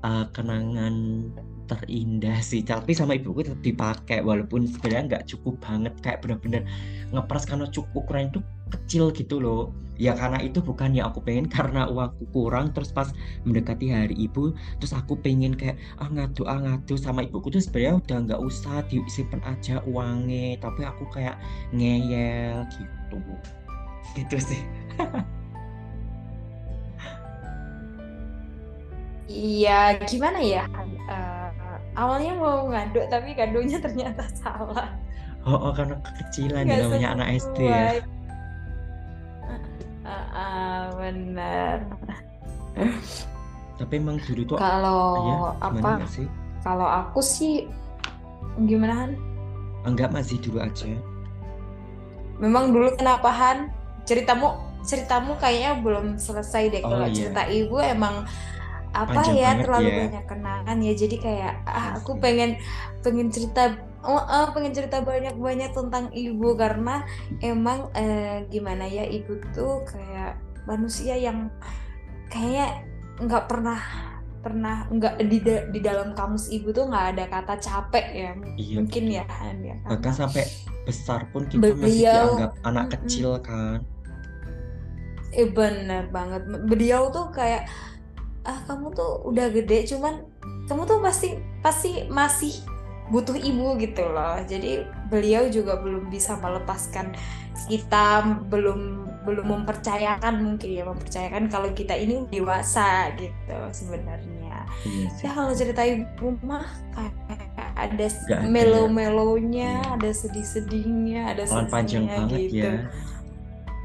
uh, 0.07 0.31
kenangan 0.31 1.27
terindah 1.67 2.39
sih. 2.39 2.63
Tapi 2.63 2.95
sama 2.95 3.19
ibuku 3.19 3.43
tetap 3.43 3.59
dipakai 3.59 4.23
walaupun 4.23 4.63
sebenarnya 4.63 5.03
nggak 5.19 5.25
cukup 5.27 5.59
banget. 5.59 5.93
Kayak 6.00 6.23
bener-bener 6.23 6.63
ngepres 7.12 7.43
karena 7.43 7.67
cukup 7.67 8.07
ukuran 8.07 8.31
itu 8.31 8.39
kecil 8.73 9.13
gitu 9.13 9.37
loh 9.37 9.71
ya 10.01 10.17
karena 10.17 10.41
itu 10.41 10.57
bukan 10.57 10.97
yang 10.97 11.13
aku 11.13 11.21
pengen 11.21 11.45
karena 11.45 11.85
uangku 11.85 12.25
kurang 12.33 12.73
terus 12.73 12.89
pas 12.89 13.13
mendekati 13.45 13.93
hari 13.93 14.15
ibu 14.17 14.51
terus 14.81 14.93
aku 14.97 15.13
pengen 15.21 15.53
kayak 15.53 15.77
ah 16.01 16.09
ngadu 16.09 16.49
ah 16.49 16.57
ngadu 16.57 16.97
sama 16.97 17.21
ibuku 17.21 17.53
tuh 17.53 17.61
sebenarnya 17.61 18.01
udah 18.01 18.17
nggak 18.25 18.41
usah 18.41 18.81
disimpan 18.89 19.41
aja 19.45 19.85
uangnya 19.85 20.57
tapi 20.57 20.81
aku 20.81 21.05
kayak 21.13 21.37
ngeyel 21.71 22.65
gitu 22.73 23.17
gitu 24.17 24.37
sih 24.41 24.61
Iya, 29.33 29.97
gimana 30.05 30.37
ya? 30.37 30.67
Uh, 31.09 31.49
awalnya 31.97 32.37
mau 32.37 32.69
ngaduk 32.69 33.09
tapi 33.09 33.33
gadunya 33.33 33.81
ternyata 33.81 34.29
salah. 34.37 34.93
Oh, 35.41 35.57
oh 35.57 35.71
karena 35.73 35.97
kekecilan 36.05 36.69
ya 36.69 36.85
namanya 36.85 37.09
anak 37.17 37.27
SD 37.41 37.57
ya. 37.65 38.05
Uh, 40.03 40.12
uh, 40.36 40.81
benar. 41.00 41.88
Tapi 43.79 43.93
emang 43.98 44.19
dulu 44.22 44.41
tuh 44.53 44.57
kalau 44.60 45.01
ya, 45.24 45.36
apa? 45.63 46.03
Sih? 46.12 46.27
Kalau 46.62 46.88
aku 46.88 47.19
sih 47.24 47.67
gimana 48.67 48.93
Han? 49.07 49.12
Enggak 49.88 50.12
masih 50.13 50.39
dulu 50.43 50.63
aja. 50.63 50.91
Memang 52.39 52.75
dulu 52.75 52.93
kenapa 53.00 53.31
Han? 53.31 53.72
Ceritamu 54.03 54.74
ceritamu 54.83 55.39
kayaknya 55.39 55.79
belum 55.79 56.19
selesai 56.19 56.67
deh 56.67 56.83
Oh 56.83 56.91
kalau 56.91 57.07
iya, 57.07 57.15
cerita 57.15 57.41
ibu 57.48 57.79
emang 57.79 58.27
apa 58.93 59.25
panjang 59.25 59.41
ya 59.41 59.51
terlalu 59.57 59.89
ya. 59.89 59.98
banyak 60.05 60.25
kenangan 60.29 60.77
ya 60.86 60.93
jadi 60.93 61.15
kayak 61.17 61.53
ah 61.65 61.98
aku 61.98 62.19
pengen 62.22 62.62
pengen 63.01 63.33
cerita 63.33 63.74
oh, 64.03 64.19
eh, 64.19 64.48
pengen 64.51 64.72
cerita 64.72 65.00
banyak-banyak 65.00 65.72
tentang 65.72 66.12
ibu 66.12 66.53
karena 66.53 67.03
emang 67.39 67.88
eh, 67.93 68.43
gimana 68.48 68.83
ya 68.83 69.03
ibu 69.03 69.39
tuh 69.50 69.83
kayak 69.83 70.38
manusia 70.63 71.15
yang 71.15 71.48
kayaknya 72.27 72.83
nggak 73.19 73.45
pernah 73.45 73.79
pernah 74.39 74.83
nggak 74.91 75.24
di 75.24 75.39
da- 75.39 75.67
di 75.72 75.79
dalam 75.79 76.12
kamus 76.12 76.51
ibu 76.51 76.75
tuh 76.75 76.91
nggak 76.91 77.15
ada 77.15 77.24
kata 77.31 77.55
capek 77.57 78.05
ya 78.12 78.31
Iya 78.60 78.75
mungkin 78.75 79.03
betul. 79.07 79.15
ya 79.15 79.24
Han 79.24 79.57
ya 79.63 79.75
Bahkan 79.79 80.00
karena 80.03 80.12
sampai 80.12 80.43
besar 80.83 81.19
pun 81.31 81.48
kita 81.48 81.63
masih 81.63 81.79
beliau 81.79 82.24
dianggap 82.27 82.51
anak 82.62 82.83
Mm-mm. 82.83 82.93
kecil 83.00 83.29
kan. 83.39 83.79
eh 85.31 85.48
bener 85.50 86.12
banget 86.12 86.43
beliau 86.67 87.10
tuh 87.10 87.31
kayak 87.31 87.65
ah 88.43 88.60
kamu 88.67 88.91
tuh 88.91 89.24
udah 89.25 89.48
gede 89.50 89.88
cuman 89.88 90.27
kamu 90.67 90.83
tuh 90.83 91.00
pasti 91.00 91.33
pasti 91.63 92.05
masih 92.05 92.53
butuh 93.13 93.38
ibu 93.38 93.77
gitu 93.77 94.01
loh 94.03 94.41
jadi 94.43 94.84
beliau 95.08 95.46
juga 95.48 95.77
belum 95.77 96.10
bisa 96.10 96.34
melepaskan 96.36 97.13
kita 97.70 98.05
belum 98.50 99.05
belum 99.24 99.46
mempercayakan 99.48 100.34
mungkin 100.36 100.70
ya 100.74 100.84
mempercayakan 100.84 101.48
kalau 101.48 101.70
kita 101.72 101.93
ini 101.93 102.25
dewasa 102.27 103.13
gitu 103.15 103.55
sebenarnya 103.70 104.65
Iya 104.84 105.08
ya 105.22 105.29
kalau 105.32 105.53
cerita 105.53 105.82
ibu 105.82 106.34
mah 106.41 106.65
kayak 106.91 107.13
ada 107.74 108.08
ada. 108.10 108.36
melo-melonya 108.43 109.79
Iya. 109.79 109.96
ada 109.96 110.10
sedih-sedihnya 110.12 111.22
ada 111.29 111.43
panjang 111.70 112.03
sedihnya 112.03 112.17
banget 112.20 112.39
gitu 112.41 112.58
ya. 112.60 112.74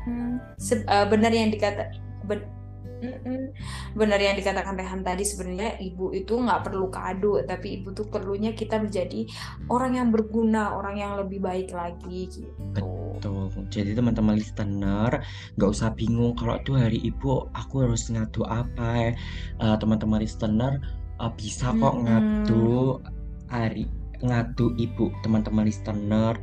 Hmm, 0.05 0.35
se- 0.57 0.83
eh, 0.83 1.07
benar 1.07 1.31
yang 1.31 1.49
dikata 1.49 1.93
ben- 2.25 2.49
Mm-mm. 2.99 3.55
benar 3.95 4.19
yang 4.19 4.35
dikatakan 4.35 4.75
Rehan 4.75 5.07
tadi 5.07 5.23
sebenarnya 5.23 5.79
ibu 5.79 6.11
itu 6.11 6.35
nggak 6.35 6.67
perlu 6.67 6.91
kado 6.91 7.39
tapi 7.47 7.81
ibu 7.81 7.95
tuh 7.95 8.11
perlunya 8.11 8.53
kita 8.53 8.83
menjadi 8.83 9.27
orang 9.71 9.99
yang 9.99 10.09
berguna 10.11 10.75
orang 10.75 10.99
yang 10.99 11.13
lebih 11.19 11.39
baik 11.39 11.71
lagi 11.71 12.27
gitu 12.29 12.51
Betul. 13.19 13.51
Jadi 13.75 13.99
teman-teman 13.99 14.39
listener 14.39 15.11
nggak 15.59 15.71
usah 15.75 15.91
bingung 15.99 16.39
kalau 16.39 16.55
tuh 16.63 16.79
hari 16.79 17.03
ibu 17.03 17.51
aku 17.51 17.83
harus 17.83 18.07
ngadu 18.07 18.47
apa. 18.47 19.11
Eh, 19.59 19.77
teman-teman 19.83 20.23
listener 20.23 20.79
eh, 21.19 21.33
bisa 21.35 21.75
kok 21.75 21.99
ngadu 21.99 23.03
hari 23.51 23.91
ngadu 24.23 24.75
ibu 24.79 25.11
teman-teman 25.23 25.67
listener 25.67 26.39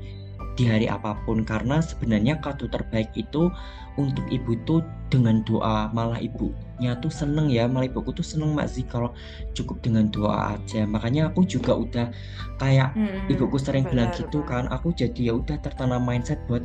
di 0.55 0.67
hari 0.67 0.87
apa 0.87 1.15
pun. 1.27 1.43
Karena 1.43 1.79
sebenarnya 1.83 2.39
kado 2.39 2.65
terbaik 2.71 3.11
itu 3.15 3.51
untuk 3.95 4.25
ibu 4.31 4.55
tuh 4.67 4.81
dengan 5.11 5.43
doa. 5.43 5.91
Malah 5.91 6.19
ibunya 6.19 6.95
tuh 6.99 7.11
seneng 7.11 7.51
ya. 7.51 7.67
Malah 7.67 7.91
ibuku 7.91 8.11
tuh 8.15 8.25
seneng 8.25 8.55
mak 8.55 8.71
sih 8.71 8.83
kalau 8.87 9.11
cukup 9.53 9.79
dengan 9.83 10.07
doa 10.09 10.55
aja. 10.57 10.87
Makanya 10.87 11.31
aku 11.31 11.45
juga 11.45 11.75
udah 11.75 12.07
kayak 12.57 12.95
Mm-mm. 12.95 13.31
ibuku 13.31 13.59
sering 13.59 13.83
bilang 13.87 14.11
benar 14.11 14.19
gitu 14.19 14.39
kan. 14.43 14.67
Aku 14.71 14.95
jadi 14.95 15.31
ya 15.31 15.33
udah 15.37 15.59
tertanam 15.59 16.03
mindset 16.03 16.39
buat 16.47 16.63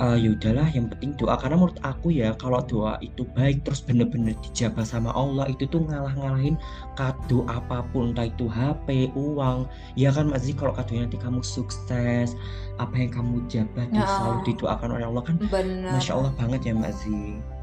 eh 0.00 0.16
ya 0.16 0.32
udahlah 0.32 0.68
yang 0.72 0.88
penting 0.88 1.12
doa. 1.20 1.36
Karena 1.36 1.60
menurut 1.60 1.76
aku 1.84 2.08
ya 2.08 2.32
kalau 2.40 2.64
doa 2.64 2.96
itu 3.04 3.28
baik 3.36 3.62
terus 3.68 3.84
bener-bener 3.84 4.32
dijabah 4.40 4.84
sama 4.84 5.12
Allah 5.12 5.44
itu 5.52 5.68
tuh 5.68 5.84
ngalah-ngalahin 5.84 6.56
kado 6.96 7.44
apa 7.46 7.84
pun 7.92 8.16
entah 8.16 8.26
itu 8.28 8.48
HP, 8.48 9.12
uang. 9.12 9.68
Ya 10.00 10.08
kan 10.10 10.32
Mas 10.32 10.48
Zi 10.48 10.56
kalau 10.56 10.72
kadonya 10.72 11.04
nanti 11.04 11.20
kamu 11.20 11.44
sukses 11.44 12.32
apa 12.80 12.94
yang 12.96 13.12
kamu 13.12 13.44
jabat 13.52 13.92
tuh 13.92 14.08
selalu 14.08 14.38
Ya, 14.40 14.46
didoakan 14.56 14.90
oleh 14.96 15.06
Allah 15.10 15.22
kan? 15.26 15.36
Benar. 15.36 15.92
Masya 16.00 16.12
Allah 16.16 16.32
banget 16.40 16.60
ya 16.64 16.72
Mbak 16.72 16.92
Zi 16.96 17.59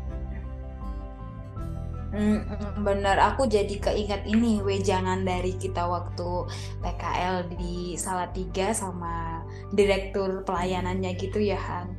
Mm-mm, 2.18 2.82
benar 2.82 3.22
aku 3.22 3.46
jadi 3.46 3.78
keinget 3.78 4.26
ini 4.26 4.58
wejangan 4.66 5.22
dari 5.22 5.54
kita 5.54 5.86
waktu 5.86 6.50
PKL 6.82 7.46
di 7.54 7.94
Salatiga 7.94 8.74
sama 8.74 9.46
direktur 9.70 10.42
pelayanannya 10.42 11.14
gitu 11.14 11.38
ya 11.38 11.62
Han 11.62 11.94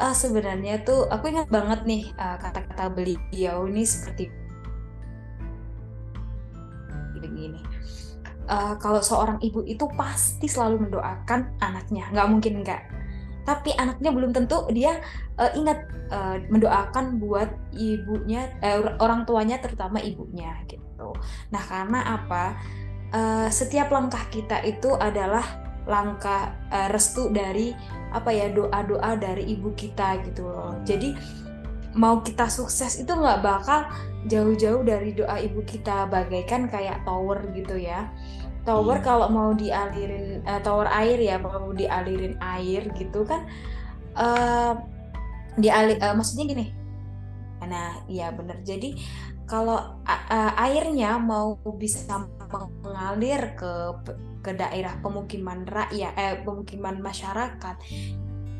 Eh, 0.00 0.14
sebenarnya 0.16 0.80
tuh 0.80 1.04
aku 1.12 1.28
ingat 1.28 1.52
banget 1.52 1.84
nih 1.84 2.08
eh, 2.16 2.36
kata-kata 2.40 2.88
beliau 2.88 3.68
ini 3.68 3.84
seperti 3.84 4.32
begini. 7.20 7.60
Eh, 8.48 8.74
kalau 8.80 9.04
seorang 9.04 9.36
ibu 9.44 9.60
itu 9.68 9.84
pasti 9.92 10.48
selalu 10.48 10.88
mendoakan 10.88 11.60
anaknya, 11.60 12.08
nggak 12.16 12.28
mungkin 12.32 12.64
nggak. 12.64 12.82
Tapi 13.50 13.74
anaknya 13.74 14.14
belum 14.14 14.30
tentu 14.30 14.70
dia 14.70 15.02
eh, 15.42 15.52
ingat 15.58 15.78
eh, 16.14 16.38
mendoakan 16.46 17.18
buat 17.18 17.50
ibunya, 17.74 18.54
eh, 18.62 18.78
orang 19.02 19.26
tuanya 19.26 19.58
terutama 19.58 19.98
ibunya 19.98 20.54
gitu. 20.70 21.10
Nah 21.50 21.62
karena 21.66 22.14
apa? 22.14 22.44
Eh, 23.10 23.48
setiap 23.50 23.90
langkah 23.90 24.22
kita 24.30 24.62
itu 24.62 24.94
adalah 24.94 25.42
langkah 25.90 26.54
eh, 26.70 26.86
restu 26.94 27.34
dari 27.34 27.74
apa 28.14 28.30
ya 28.30 28.54
doa-doa 28.54 29.18
dari 29.18 29.50
ibu 29.50 29.74
kita 29.74 30.22
gitu 30.30 30.46
loh. 30.46 30.78
Jadi 30.86 31.18
mau 31.98 32.22
kita 32.22 32.46
sukses 32.46 33.02
itu 33.02 33.10
nggak 33.10 33.42
bakal 33.42 33.90
jauh-jauh 34.30 34.86
dari 34.86 35.10
doa 35.10 35.42
ibu 35.42 35.64
kita 35.66 36.06
bagaikan 36.06 36.70
kayak 36.70 37.02
tower 37.02 37.42
gitu 37.50 37.74
ya. 37.74 38.06
Tower 38.60 39.00
Iya. 39.00 39.04
kalau 39.04 39.26
mau 39.32 39.50
dialirin 39.56 40.44
eh, 40.44 40.60
tower 40.60 40.88
air 40.92 41.18
ya 41.18 41.36
mau 41.40 41.72
dialirin 41.72 42.36
air 42.38 42.82
gitu 42.92 43.24
kan 43.24 43.48
eh 44.14 44.72
diali 45.56 45.94
eh, 45.96 46.14
maksudnya 46.14 46.44
gini. 46.46 46.66
Nah, 47.60 48.00
iya 48.08 48.32
bener. 48.32 48.60
Jadi 48.64 48.96
kalau 49.44 50.00
a- 50.06 50.54
airnya 50.64 51.20
mau 51.20 51.58
bisa 51.76 52.16
mengalir 52.50 53.52
ke 53.58 53.72
ke 54.40 54.56
daerah 54.56 54.96
pemukiman 55.04 55.68
rakyat 55.68 56.12
eh 56.16 56.34
pemukiman 56.40 56.96
masyarakat 57.00 57.76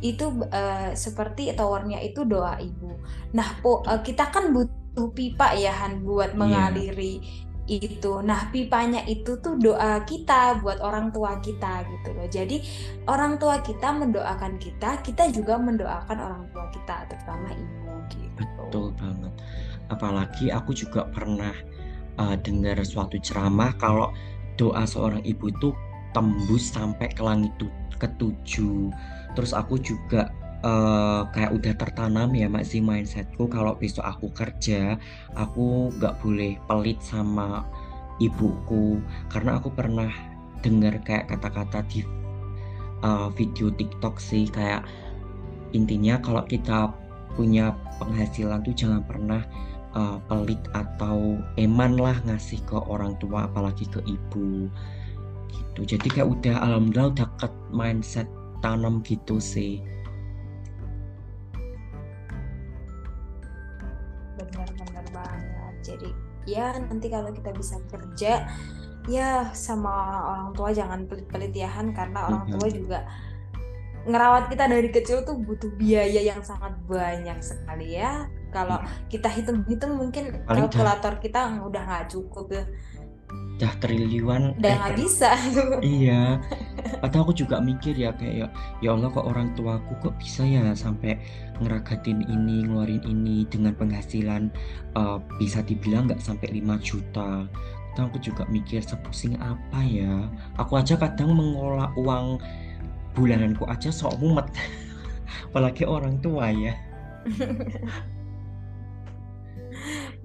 itu 0.01 0.25
eh, 0.53 0.93
seperti 0.97 1.53
towernya 1.57 2.01
itu 2.01 2.25
doa 2.25 2.57
ibu. 2.61 3.01
Nah, 3.37 3.49
po, 3.61 3.81
eh, 3.85 4.01
kita 4.01 4.29
kan 4.33 4.53
butuh 4.53 5.09
pipa 5.13 5.57
ya 5.57 5.73
Han 5.73 6.05
buat 6.05 6.33
Iya. 6.33 6.41
mengaliri 6.41 7.15
itu. 7.71 8.19
Nah, 8.27 8.51
pipanya 8.51 9.07
itu 9.07 9.39
tuh 9.39 9.55
doa 9.55 10.03
kita 10.03 10.59
buat 10.59 10.83
orang 10.83 11.15
tua 11.15 11.39
kita 11.39 11.87
gitu 11.87 12.09
loh. 12.11 12.27
Jadi 12.27 12.57
orang 13.07 13.39
tua 13.39 13.63
kita 13.63 13.95
mendoakan 13.95 14.59
kita, 14.59 14.99
kita 15.07 15.31
juga 15.31 15.55
mendoakan 15.55 16.19
orang 16.19 16.45
tua 16.51 16.67
kita, 16.75 17.07
terutama 17.07 17.55
ibu 17.55 17.95
gitu. 18.11 18.43
Betul 18.43 18.87
banget. 18.99 19.33
Apalagi 19.87 20.51
aku 20.51 20.75
juga 20.75 21.07
pernah 21.07 21.55
uh, 22.19 22.35
dengar 22.35 22.83
suatu 22.83 23.15
ceramah 23.23 23.71
kalau 23.79 24.11
doa 24.59 24.83
seorang 24.83 25.23
ibu 25.23 25.55
itu 25.55 25.71
tembus 26.11 26.75
sampai 26.75 27.07
ke 27.15 27.23
langit 27.23 27.55
tu- 27.63 27.71
ketujuh. 28.03 28.91
Terus 29.39 29.55
aku 29.55 29.79
juga 29.79 30.33
uh, 30.65 31.29
kayak 31.33 31.53
udah 31.57 31.75
tertanam 31.77 32.31
ya 32.37 32.47
Mak 32.49 32.65
sih 32.65 32.81
mindsetku. 32.85 33.49
Kalau 33.49 33.77
besok 33.77 34.05
aku 34.05 34.33
kerja, 34.33 34.97
aku 35.37 35.93
nggak 35.97 36.21
boleh 36.21 36.57
pelit 36.69 36.99
sama 37.01 37.65
ibuku. 38.21 39.01
Karena 39.33 39.61
aku 39.61 39.73
pernah 39.73 40.11
dengar 40.61 41.01
kayak 41.05 41.33
kata-kata 41.33 41.85
di 41.89 42.05
uh, 43.01 43.33
video 43.33 43.73
TikTok 43.73 44.21
sih 44.21 44.49
kayak 44.53 44.85
intinya 45.73 46.21
kalau 46.21 46.45
kita 46.45 46.93
punya 47.39 47.73
penghasilan 48.03 48.61
tuh 48.67 48.75
jangan 48.75 49.01
pernah 49.07 49.41
uh, 49.97 50.19
pelit 50.29 50.61
atau 50.77 51.39
eman 51.57 51.97
lah 51.97 52.19
ngasih 52.27 52.61
ke 52.69 52.77
orang 52.77 53.17
tua 53.23 53.49
apalagi 53.49 53.89
ke 53.89 54.05
ibu. 54.05 54.69
Gitu. 55.51 55.97
Jadi 55.97 56.09
kayak 56.13 56.29
udah 56.29 56.57
alhamdulillah 56.63 57.11
udah 57.17 57.29
ke 57.41 57.49
mindset 57.73 58.29
tanam 58.61 59.01
gitu 59.01 59.41
sih 59.41 59.81
ya 66.57 66.75
nanti 66.75 67.07
kalau 67.07 67.31
kita 67.31 67.55
bisa 67.55 67.79
kerja 67.87 68.47
ya 69.09 69.49
sama 69.57 70.27
orang 70.29 70.49
tua 70.53 70.75
jangan 70.75 71.07
pelit-pelit 71.07 71.55
ya 71.55 71.71
Han 71.71 71.95
karena 71.97 72.27
orang 72.27 72.47
tua 72.53 72.67
juga 72.69 73.07
ngerawat 74.09 74.49
kita 74.49 74.65
dari 74.65 74.89
kecil 74.89 75.29
tuh 75.29 75.37
butuh 75.37 75.69
biaya 75.77 76.25
yang 76.25 76.41
sangat 76.41 76.73
banyak 76.89 77.37
sekali 77.45 78.01
ya. 78.01 78.29
Kalau 78.51 78.83
kita 79.07 79.31
hitung-hitung 79.31 79.95
mungkin 79.95 80.43
Paling 80.43 80.67
kalkulator 80.67 81.23
kita 81.23 81.61
udah 81.63 81.83
nggak 81.87 82.07
cukup 82.11 82.51
ya, 82.51 82.65
udah 83.61 83.77
triliunan 83.77 84.57
udah 84.57 84.73
eh, 84.73 84.79
nggak 84.81 84.93
ter- 84.97 85.01
bisa. 85.05 85.31
iya. 85.85 86.41
Atau 87.05 87.29
aku 87.29 87.37
juga 87.37 87.61
mikir 87.61 87.93
ya 87.93 88.09
kayak 88.17 88.35
ya, 88.41 88.47
ya 88.81 88.97
Allah 88.97 89.13
kok 89.13 89.29
orang 89.29 89.53
tuaku 89.53 90.01
kok 90.01 90.17
bisa 90.17 90.49
ya 90.49 90.73
sampai 90.73 91.21
ngeragatin 91.61 92.25
ini 92.25 92.65
ngeluarin 92.65 93.05
ini 93.05 93.45
dengan 93.53 93.77
penghasilan 93.77 94.49
eh, 94.97 95.19
bisa 95.37 95.61
dibilang 95.61 96.09
nggak 96.09 96.25
sampai 96.25 96.57
5 96.57 96.81
juta. 96.81 97.45
Kadang 97.93 98.17
aku 98.17 98.19
juga 98.25 98.49
mikir 98.49 98.81
sepusing 98.81 99.37
apa 99.45 99.85
ya? 99.85 100.25
Aku 100.57 100.81
aja 100.81 100.97
kadang 100.97 101.37
mengolah 101.37 101.93
uang 102.01 102.41
bulananku 103.13 103.69
aja 103.69 103.93
sok 103.93 104.17
mumet. 104.25 104.49
Apalagi 105.53 105.85
orang 105.85 106.17
tua 106.25 106.49
ya. 106.49 106.73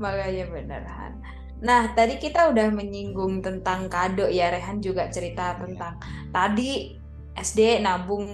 Makanya 0.02 0.48
beneran. 0.48 1.20
Nah, 1.64 1.96
tadi 1.96 2.20
kita 2.20 2.52
udah 2.52 2.68
menyinggung 2.74 3.40
tentang 3.40 3.88
kado 3.88 4.28
ya, 4.28 4.52
Rehan 4.52 4.84
juga 4.84 5.08
cerita 5.08 5.56
tentang 5.56 5.96
tadi 6.36 7.00
SD 7.36 7.84
nabung 7.84 8.28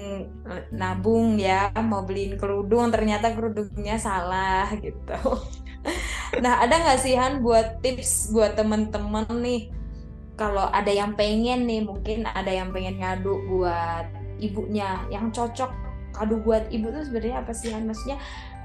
nabung 0.70 1.34
ya 1.42 1.74
mau 1.82 2.06
beliin 2.06 2.38
kerudung 2.38 2.94
ternyata 2.94 3.34
kerudungnya 3.34 3.98
salah 3.98 4.70
gitu. 4.78 5.18
Nah, 6.32 6.62
ada 6.62 6.78
nggak 6.78 7.02
sih 7.02 7.18
Han 7.18 7.42
buat 7.42 7.82
tips 7.82 8.30
buat 8.32 8.54
temen-temen 8.54 9.26
nih 9.42 9.74
kalau 10.38 10.70
ada 10.70 10.94
yang 10.94 11.18
pengen 11.18 11.66
nih 11.66 11.82
mungkin 11.84 12.24
ada 12.24 12.48
yang 12.48 12.70
pengen 12.70 13.02
ngadu 13.02 13.36
buat 13.50 14.06
ibunya 14.40 15.02
yang 15.12 15.34
cocok 15.34 15.74
kado 16.16 16.40
buat 16.46 16.70
ibu 16.72 16.88
tuh 16.94 17.04
sebenarnya 17.04 17.44
apa 17.44 17.52
sih 17.52 17.74
Han? 17.76 17.90
Maksudnya 17.90 18.22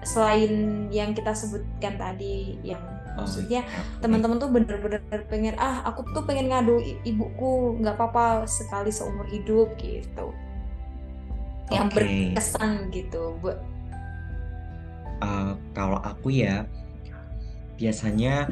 selain 0.07 0.87
yang 0.95 1.11
kita 1.17 1.35
sebutkan 1.35 1.99
tadi 1.99 2.61
yang 2.63 2.85
maksudnya 3.17 3.65
iya. 3.65 3.83
teman-teman 4.05 4.37
tuh 4.37 4.51
bener-bener 4.53 5.01
pengen 5.27 5.57
ah 5.57 5.83
aku 5.89 6.05
tuh 6.13 6.23
pengen 6.23 6.53
ngadu 6.53 6.79
ibuku 7.03 7.81
nggak 7.81 7.97
apa-apa 7.97 8.45
sekali 8.45 8.93
seumur 8.93 9.25
hidup 9.33 9.73
gitu 9.81 10.37
yang 11.73 11.91
okay. 11.91 12.31
berkesan 12.37 12.93
gitu 12.95 13.35
buat 13.43 13.59
uh, 15.25 15.57
kalau 15.75 15.99
aku 16.05 16.31
ya 16.31 16.69
biasanya 17.81 18.47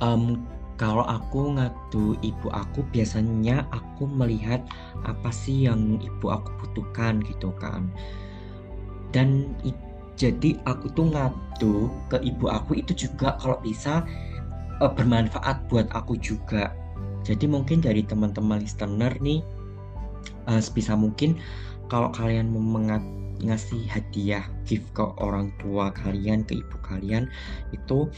um, 0.00 0.46
kalau 0.76 1.04
aku 1.08 1.56
ngadu 1.56 2.16
ibu 2.20 2.48
aku 2.52 2.84
biasanya 2.92 3.64
aku 3.72 4.04
melihat 4.04 4.60
apa 5.08 5.32
sih 5.32 5.68
yang 5.68 5.96
ibu 6.00 6.26
aku 6.28 6.52
butuhkan 6.64 7.24
gitu 7.24 7.52
kan 7.56 7.88
dan 9.10 9.48
jadi 10.16 10.56
aku 10.64 10.88
tuh 10.96 11.12
ngadu 11.12 11.92
ke 12.08 12.16
ibu 12.24 12.48
aku 12.48 12.80
itu 12.80 13.06
juga 13.06 13.36
kalau 13.36 13.60
bisa 13.60 14.00
uh, 14.80 14.88
bermanfaat 14.88 15.68
buat 15.68 15.88
aku 15.92 16.16
juga. 16.16 16.72
Jadi 17.20 17.44
mungkin 17.44 17.84
dari 17.84 18.00
teman-teman 18.00 18.64
listener 18.64 19.12
nih 19.20 19.44
uh, 20.48 20.60
sebisa 20.62 20.96
mungkin 20.96 21.36
kalau 21.92 22.08
kalian 22.16 22.48
mau 22.48 22.80
mengat 22.80 23.04
ngasih 23.44 23.84
hadiah 23.92 24.48
gift 24.64 24.88
ke 24.96 25.04
orang 25.20 25.52
tua 25.60 25.92
kalian 25.92 26.40
ke 26.48 26.56
ibu 26.56 26.76
kalian 26.80 27.28
itu 27.76 28.08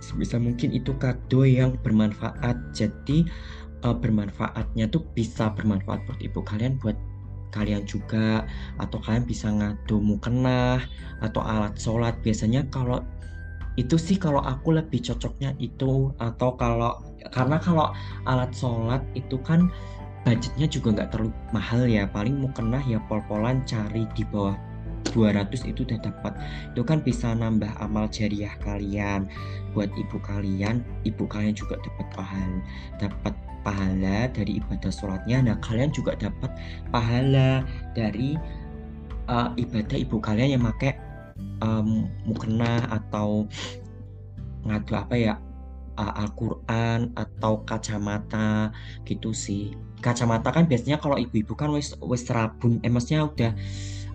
sebisa 0.00 0.40
mungkin 0.40 0.72
itu 0.72 0.96
kado 0.96 1.44
yang 1.44 1.76
bermanfaat. 1.84 2.56
Jadi 2.72 3.28
uh, 3.84 3.92
bermanfaatnya 3.92 4.88
tuh 4.88 5.04
bisa 5.12 5.52
bermanfaat 5.52 6.00
buat 6.08 6.20
ibu 6.24 6.40
kalian 6.40 6.80
buat 6.80 6.96
kalian 7.54 7.84
juga 7.86 8.44
atau 8.80 8.98
kalian 9.02 9.24
bisa 9.24 9.50
ngadu 9.50 10.00
mukena 10.00 10.82
atau 11.20 11.42
alat 11.42 11.74
sholat. 11.78 12.14
Biasanya 12.22 12.66
kalau 12.72 13.02
itu 13.76 14.00
sih 14.00 14.16
kalau 14.16 14.40
aku 14.40 14.72
lebih 14.72 15.04
cocoknya 15.04 15.52
itu 15.60 16.10
atau 16.16 16.56
kalau 16.56 17.04
karena 17.32 17.60
kalau 17.60 17.92
alat 18.24 18.50
sholat 18.56 19.04
itu 19.12 19.36
kan 19.44 19.68
budgetnya 20.24 20.66
juga 20.66 20.88
nggak 20.96 21.08
terlalu 21.12 21.32
mahal 21.52 21.82
ya. 21.86 22.08
Paling 22.08 22.40
mukena 22.40 22.80
ya 22.88 22.98
pol-polan 23.06 23.62
cari 23.68 24.08
di 24.16 24.24
bawah 24.26 24.56
200 25.14 25.70
itu 25.70 25.86
udah 25.86 26.00
dapat. 26.02 26.32
Itu 26.74 26.82
kan 26.82 27.04
bisa 27.04 27.32
nambah 27.36 27.70
amal 27.78 28.10
jariah 28.10 28.52
kalian. 28.64 29.30
Buat 29.76 29.92
ibu 29.94 30.18
kalian 30.24 30.80
ibu 31.04 31.24
kalian 31.28 31.52
juga 31.52 31.76
dapat 31.78 32.06
pahala 32.16 32.58
dapat 32.96 33.34
pahala 33.66 34.30
dari 34.30 34.62
ibadah 34.62 34.94
sholatnya. 34.94 35.42
Nah 35.42 35.58
kalian 35.58 35.90
juga 35.90 36.14
dapat 36.14 36.54
pahala 36.94 37.66
dari 37.98 38.38
uh, 39.26 39.50
ibadah 39.58 39.98
ibu 39.98 40.22
kalian 40.22 40.54
yang 40.54 40.62
pakai 40.62 40.94
um, 41.66 42.06
mukena 42.22 42.86
atau 42.94 43.50
ngadu 44.62 44.92
apa 44.94 45.14
ya 45.18 45.34
uh, 45.98 46.12
Al-Quran 46.22 47.10
atau 47.18 47.66
kacamata 47.66 48.70
gitu 49.02 49.34
sih. 49.34 49.74
Kacamata 49.98 50.54
kan 50.54 50.70
biasanya 50.70 51.02
kalau 51.02 51.18
ibu-ibu 51.18 51.58
kan 51.58 51.74
wis 51.74 51.98
wis 51.98 52.22
rabun 52.30 52.78
eh 52.86 52.92
udah 52.94 53.52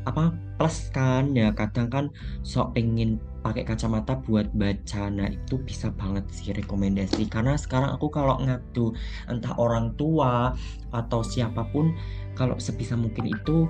apa 0.08 0.32
plus 0.56 0.88
kan. 0.96 1.36
Ya 1.36 1.52
kadang 1.52 1.92
kan 1.92 2.06
sok 2.48 2.80
pengen 2.80 3.20
pakai 3.42 3.66
kacamata 3.66 4.18
buat 4.22 4.50
baca. 4.54 5.10
Nah 5.10 5.28
itu 5.30 5.58
bisa 5.62 5.90
banget 5.94 6.26
sih 6.32 6.54
rekomendasi. 6.54 7.28
Karena 7.28 7.58
sekarang 7.58 7.94
aku 7.98 8.08
kalau 8.14 8.38
ngadu 8.42 8.94
entah 9.28 9.54
orang 9.58 9.94
tua 9.98 10.54
atau 10.94 11.22
siapa 11.26 11.66
pun 11.74 11.94
kalau 12.38 12.56
sebisa 12.62 12.94
mungkin 12.94 13.34
itu 13.34 13.66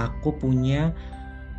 aku 0.00 0.34
punya 0.40 0.90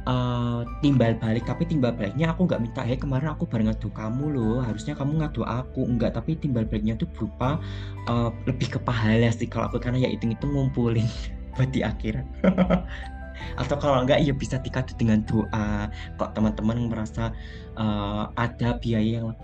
uh, 0.10 0.66
timbal 0.82 1.14
balik. 1.22 1.46
Tapi 1.46 1.70
timbal 1.70 1.94
baliknya 1.94 2.34
aku 2.34 2.50
nggak 2.50 2.62
minta 2.62 2.82
hey 2.82 2.98
kemarin 2.98 3.32
aku 3.32 3.46
bareng 3.46 3.70
ngadu 3.70 3.90
kamu 3.94 4.26
loh. 4.34 4.58
Harusnya 4.66 4.98
kamu 4.98 5.22
ngadu 5.22 5.46
aku. 5.46 5.86
Enggak 5.86 6.18
tapi 6.18 6.36
timbal 6.42 6.66
baliknya 6.66 6.98
tuh 6.98 7.08
berupa 7.14 7.62
uh, 8.10 8.34
lebih 8.50 8.74
ke 8.74 8.80
pahala 8.82 9.30
sih 9.30 9.46
kalau 9.46 9.70
aku. 9.70 9.78
Karena 9.78 10.06
ya 10.06 10.10
hitung 10.10 10.34
itu 10.34 10.46
ngumpulin 10.50 11.06
buat 11.56 11.70
di 11.70 11.84
akhirat 11.84 12.24
atau 13.58 13.76
kalau 13.78 14.04
enggak 14.04 14.22
ya 14.24 14.34
bisa 14.34 14.58
dikasih 14.60 14.96
dengan 14.98 15.24
doa. 15.26 15.90
Kok 16.18 16.34
teman-teman 16.38 16.90
merasa 16.92 17.32
uh, 17.76 18.30
ada 18.36 18.78
biaya 18.80 19.24
yang 19.24 19.36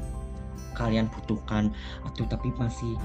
kalian 0.76 1.10
butuhkan? 1.12 1.74
Atau 2.06 2.26
tapi 2.30 2.54
masih 2.56 2.96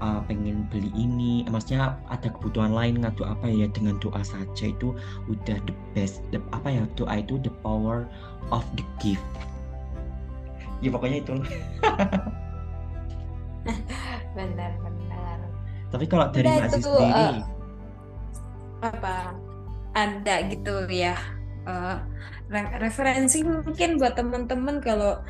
uh, 0.00 0.20
pengen 0.26 0.68
beli 0.68 0.90
ini. 0.94 1.46
Maksudnya 1.48 1.98
ada 2.08 2.28
kebutuhan 2.28 2.72
lain 2.72 3.02
ngadu 3.02 3.26
apa 3.26 3.48
ya 3.48 3.66
dengan 3.70 3.98
doa 4.02 4.20
saja 4.24 4.70
itu 4.70 4.94
udah 5.30 5.58
the 5.68 5.74
best 5.92 6.24
the, 6.34 6.40
apa 6.54 6.68
ya 6.70 6.82
doa 6.98 7.20
itu 7.20 7.38
the 7.42 7.52
power 7.62 8.06
of 8.50 8.64
the 8.78 8.84
gift. 9.02 9.24
Ya 10.82 10.90
pokoknya 10.90 11.22
itu. 11.22 11.34
Benar 14.32 14.72
benar 14.80 14.92
tapi 15.92 16.04
kalau 16.08 16.26
dari 16.32 16.48
Mbak 16.48 16.68
sendiri 16.72 17.12
uh, 17.12 17.44
apa 18.80 19.36
ada 19.92 20.34
gitu 20.48 20.88
ya. 20.88 21.16
Uh, 21.62 21.96
referensi 22.82 23.40
mungkin 23.46 23.96
buat 23.96 24.18
teman-teman 24.18 24.82
kalau 24.82 25.22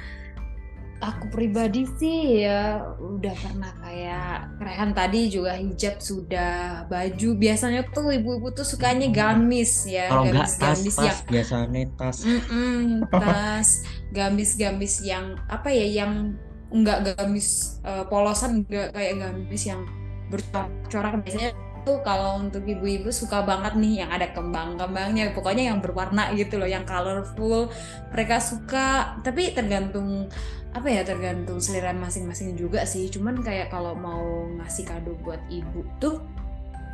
aku 1.03 1.35
pribadi 1.35 1.83
sih 1.98 2.46
ya 2.46 2.79
udah 3.03 3.35
pernah 3.42 3.75
kayak 3.83 4.55
Rehan 4.62 4.90
tadi 4.94 5.27
juga 5.27 5.59
hijab 5.59 5.98
sudah 5.98 6.87
baju 6.87 7.29
biasanya 7.35 7.83
tuh 7.90 8.14
ibu-ibu 8.14 8.55
tuh 8.55 8.62
sukanya 8.62 9.11
gamis 9.11 9.83
ya 9.90 10.07
kalau 10.09 10.31
gamis 10.31 10.55
tas, 10.57 10.79
gamis 10.79 10.94
tas, 10.94 11.05
yang 11.05 11.18
biasanya 11.27 11.83
tas. 11.98 12.18
Mm 12.22 12.40
-mm, 12.46 12.87
tas 13.11 13.68
gamis-gamis 14.14 14.94
yang 15.03 15.35
apa 15.51 15.68
ya 15.75 15.87
yang 16.07 16.38
enggak 16.70 17.18
gamis 17.18 17.79
uh, 17.83 18.07
polosan 18.07 18.62
enggak 18.64 18.94
kayak 18.94 19.18
gamis 19.18 19.62
yang 19.66 19.83
bercorak 20.31 21.18
biasanya 21.20 21.53
tuh 21.83 22.01
kalau 22.07 22.38
untuk 22.38 22.64
ibu-ibu 22.66 23.11
suka 23.11 23.42
banget 23.42 23.79
nih 23.79 24.07
yang 24.07 24.11
ada 24.11 24.31
kembang-kembangnya 24.31 25.35
pokoknya 25.37 25.75
yang 25.75 25.79
berwarna 25.79 26.31
gitu 26.35 26.59
loh 26.59 26.66
yang 26.71 26.87
colorful 26.87 27.71
mereka 28.11 28.38
suka. 28.38 29.18
Tapi 29.21 29.55
tergantung 29.55 30.27
apa 30.73 30.88
ya 30.88 31.05
tergantung 31.05 31.61
selera 31.61 31.92
masing-masing 31.92 32.57
juga 32.57 32.88
sih. 32.88 33.12
Cuman 33.12 33.45
kayak 33.45 33.68
kalau 33.68 33.92
mau 33.92 34.49
ngasih 34.62 34.88
kado 34.88 35.12
buat 35.21 35.40
ibu 35.53 35.85
tuh 36.01 36.23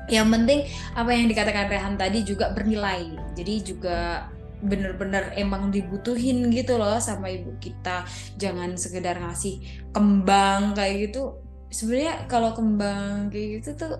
yang 0.09 0.33
penting 0.33 0.65
apa 0.97 1.13
yang 1.13 1.29
dikatakan 1.29 1.69
Rehan 1.69 1.95
tadi 2.01 2.25
juga 2.25 2.51
bernilai. 2.57 3.13
Jadi 3.37 3.55
juga 3.61 4.27
bener-bener 4.59 5.31
emang 5.39 5.71
dibutuhin 5.71 6.51
gitu 6.51 6.81
loh 6.81 6.99
sama 6.99 7.31
ibu 7.31 7.55
kita. 7.63 8.03
Jangan 8.41 8.75
sekedar 8.75 9.21
ngasih 9.21 9.63
kembang 9.95 10.75
kayak 10.75 11.13
gitu. 11.13 11.39
Sebenarnya 11.69 12.25
kalau 12.27 12.57
kembang 12.57 13.29
kayak 13.29 13.61
gitu 13.61 13.71
tuh 13.77 13.95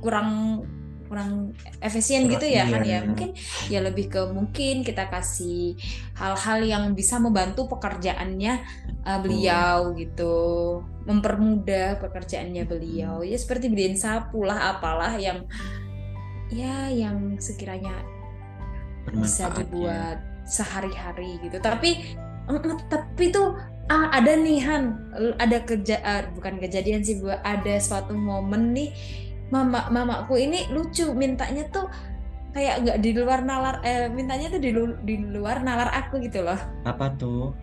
kurang 0.00 0.60
kurang 1.10 1.58
efisien 1.82 2.30
gitu 2.30 2.46
ya 2.46 2.70
kan 2.70 2.86
ya. 2.86 3.02
mungkin 3.02 3.34
ya 3.66 3.82
lebih 3.82 4.06
ke 4.14 4.30
mungkin 4.30 4.86
kita 4.86 5.10
kasih 5.10 5.74
hal-hal 6.14 6.62
yang 6.62 6.84
bisa 6.94 7.18
membantu 7.18 7.66
pekerjaannya 7.66 8.62
uh, 9.02 9.18
beliau 9.18 9.90
gitu. 9.98 10.38
Mempermudah 11.10 11.98
pekerjaannya 11.98 12.62
beliau. 12.62 13.26
Ya 13.26 13.34
seperti 13.34 13.66
beliin 13.66 13.98
sapu 13.98 14.46
lah 14.46 14.78
apalah 14.78 15.18
yang 15.18 15.50
ya 16.46 16.86
yang 16.86 17.42
sekiranya 17.42 18.06
bisa 19.10 19.50
dibuat 19.50 20.22
ya. 20.22 20.46
sehari-hari 20.46 21.42
gitu. 21.42 21.58
Tapi 21.58 22.14
tapi 22.86 23.34
tuh 23.34 23.58
ah, 23.90 24.14
ada 24.14 24.38
nih 24.38 24.62
Han 24.62 25.10
ada 25.42 25.58
kerja 25.66 25.98
uh, 26.06 26.22
bukan 26.38 26.62
kejadian 26.62 27.02
sih 27.02 27.18
buat 27.18 27.42
ada 27.42 27.82
suatu 27.82 28.14
momen 28.14 28.70
nih 28.70 28.94
mama 29.50 29.90
mamaku 29.90 30.38
ini 30.38 30.70
lucu 30.70 31.10
mintanya 31.14 31.66
tuh 31.70 31.90
kayak 32.50 32.82
nggak 32.82 32.98
di 33.02 33.10
luar 33.14 33.46
nalar 33.46 33.78
eh 33.86 34.10
mintanya 34.10 34.50
tuh 34.50 34.58
di, 34.62 34.70
lu, 34.74 34.94
di 35.06 35.14
luar 35.18 35.62
nalar 35.62 35.90
aku 35.94 36.18
gitu 36.22 36.42
loh. 36.42 36.58
Apa 36.86 37.14
tuh? 37.14 37.54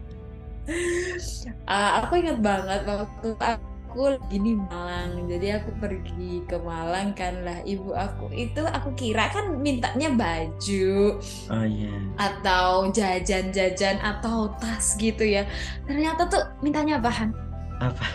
Uh, 1.68 1.92
aku 2.04 2.20
ingat 2.20 2.40
banget 2.44 2.84
waktu 2.84 3.30
aku 3.40 3.78
aku 3.98 4.20
gini 4.30 4.54
Malang. 4.54 5.26
Jadi 5.26 5.48
aku 5.58 5.74
pergi 5.82 6.46
ke 6.46 6.60
Malang 6.62 7.18
kan. 7.18 7.42
Lah 7.42 7.66
ibu 7.66 7.96
aku 7.98 8.30
itu 8.36 8.62
aku 8.62 8.94
kira 8.94 9.34
kan 9.34 9.58
mintanya 9.58 10.14
baju 10.14 11.18
oh 11.50 11.66
iya. 11.66 11.96
atau 12.20 12.94
jajan-jajan 12.94 13.98
atau 13.98 14.54
tas 14.62 14.94
gitu 15.00 15.26
ya. 15.26 15.50
Ternyata 15.90 16.30
tuh 16.30 16.44
mintanya 16.62 17.02
bahan. 17.02 17.34
Apa? 17.82 18.06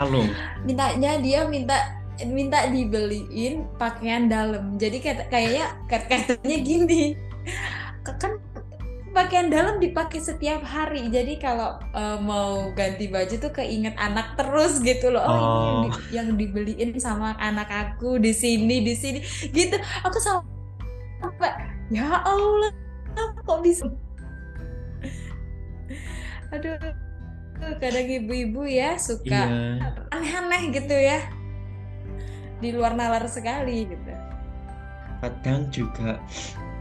Kalung. 0.00 0.32
Mintanya 0.64 1.20
dia 1.20 1.44
minta 1.44 1.76
minta 2.24 2.64
dibeliin 2.70 3.68
pakaian 3.76 4.30
dalam. 4.30 4.80
Jadi 4.80 5.02
kayak 5.04 5.28
kayaknya 5.28 5.66
katanya 5.90 6.56
gini. 6.64 7.02
Kan 8.06 8.40
pakaian 9.12 9.48
dalam 9.52 9.76
dipakai 9.80 10.20
setiap 10.20 10.64
hari. 10.64 11.08
Jadi 11.12 11.36
kalau 11.36 11.76
uh, 11.92 12.16
mau 12.20 12.72
ganti 12.72 13.08
baju 13.08 13.34
tuh 13.36 13.52
keinget 13.52 13.92
anak 14.00 14.36
terus 14.40 14.80
gitu 14.80 15.12
loh. 15.12 15.24
Oh, 15.24 15.32
oh. 15.32 15.40
ini 15.40 15.52
yang, 15.52 15.80
di, 15.80 15.88
oh. 15.90 16.00
yang 16.12 16.28
dibeliin 16.36 16.90
sama 16.96 17.36
anak 17.36 17.68
aku 17.68 18.16
di 18.16 18.32
sini 18.32 18.80
di 18.80 18.94
sini. 18.96 19.20
Gitu. 19.52 19.76
Aku 20.04 20.16
sama 20.20 20.44
apa 21.20 21.72
ya 21.92 22.22
Allah 22.24 22.72
kok 23.44 23.60
bisa? 23.64 23.88
Aduh 26.52 27.06
kadang 27.80 28.08
ibu-ibu 28.08 28.68
ya 28.68 29.00
suka 29.00 29.48
iya. 29.48 29.90
aneh-aneh 30.12 30.62
gitu 30.76 30.92
ya 30.92 31.24
di 32.60 32.72
luar 32.72 32.96
nalar 32.96 33.24
sekali 33.28 33.88
gitu. 33.88 34.12
Kadang 35.24 35.68
juga 35.72 36.20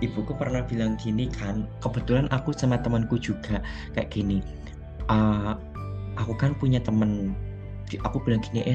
ibuku 0.04 0.36
pernah 0.36 0.60
bilang 0.68 1.00
gini 1.00 1.32
kan 1.32 1.64
kebetulan 1.80 2.28
aku 2.36 2.52
sama 2.52 2.76
temanku 2.84 3.16
juga 3.16 3.64
kayak 3.96 4.12
gini 4.12 4.44
uh, 5.10 5.56
aku 6.18 6.34
kan 6.38 6.56
punya 6.58 6.82
temen. 6.82 7.36
Aku 8.02 8.18
bilang 8.26 8.42
gini 8.42 8.66
eh 8.66 8.74